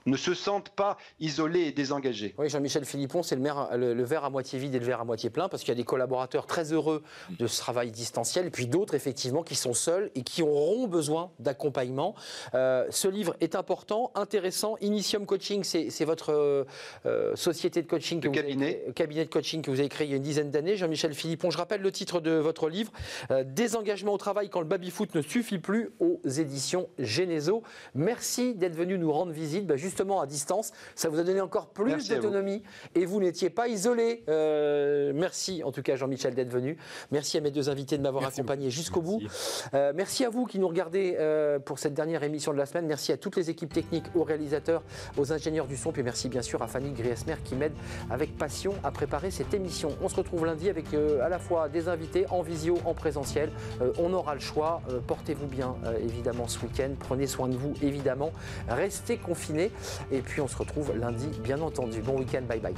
[0.07, 2.33] ne se, sentent pas isolés et désengagés.
[2.37, 5.29] Oui, Jean-Michel Philippon, c'est le, le, verre à moitié vide et le verre à moitié
[5.29, 7.03] plein, parce qu'il y a des collaborateurs très heureux
[7.37, 11.31] de ce travail distanciel, et puis d'autres, effectivement, qui sont seuls et qui auront besoin
[11.39, 12.15] d'accompagnement.
[12.55, 14.75] Euh, ce livre est important, intéressant.
[14.81, 16.65] Initium Coaching, c'est votre
[17.05, 18.81] euh, société de coaching, que cabinet.
[18.83, 20.75] Avez, cabinet de coaching que vous avez créé il y a une dizaine d'années.
[20.75, 22.91] Jean-Michel Philippon, je rappelle le titre de votre livre,
[23.29, 27.63] euh, Désengagement au travail quand le baby-foot ne suffit plus, aux éditions Geneso.
[27.93, 30.71] Merci d'être venu nous rendre visite, bah, justement à distance.
[30.95, 32.63] Ça vous a donné encore plus d'autonomie
[32.95, 34.23] et vous n'étiez pas isolé.
[34.29, 36.77] Euh, merci en tout cas Jean-Michel d'être venu.
[37.11, 39.21] Merci à mes deux invités de m'avoir accompagné jusqu'au bout.
[39.73, 42.85] Euh, merci à vous qui nous regardez euh, pour cette dernière émission de la semaine.
[42.85, 44.83] Merci à toutes les équipes techniques, aux réalisateurs,
[45.17, 45.91] aux ingénieurs du son.
[45.91, 47.73] Puis merci bien sûr à Fanny Griesmer qui m'aide
[48.09, 49.95] avec passion à préparer cette émission.
[50.01, 53.51] On se retrouve lundi avec à la fois des invités en visio, en présentiel.
[53.99, 54.81] on aura le choix.
[55.07, 56.89] Portez-vous bien évidemment ce week-end.
[56.99, 58.31] Prenez soin de vous évidemment
[59.01, 59.71] restez confinés.
[60.11, 62.01] Et puis on se retrouve lundi, bien entendu.
[62.01, 62.75] Bon week-end, bye bye.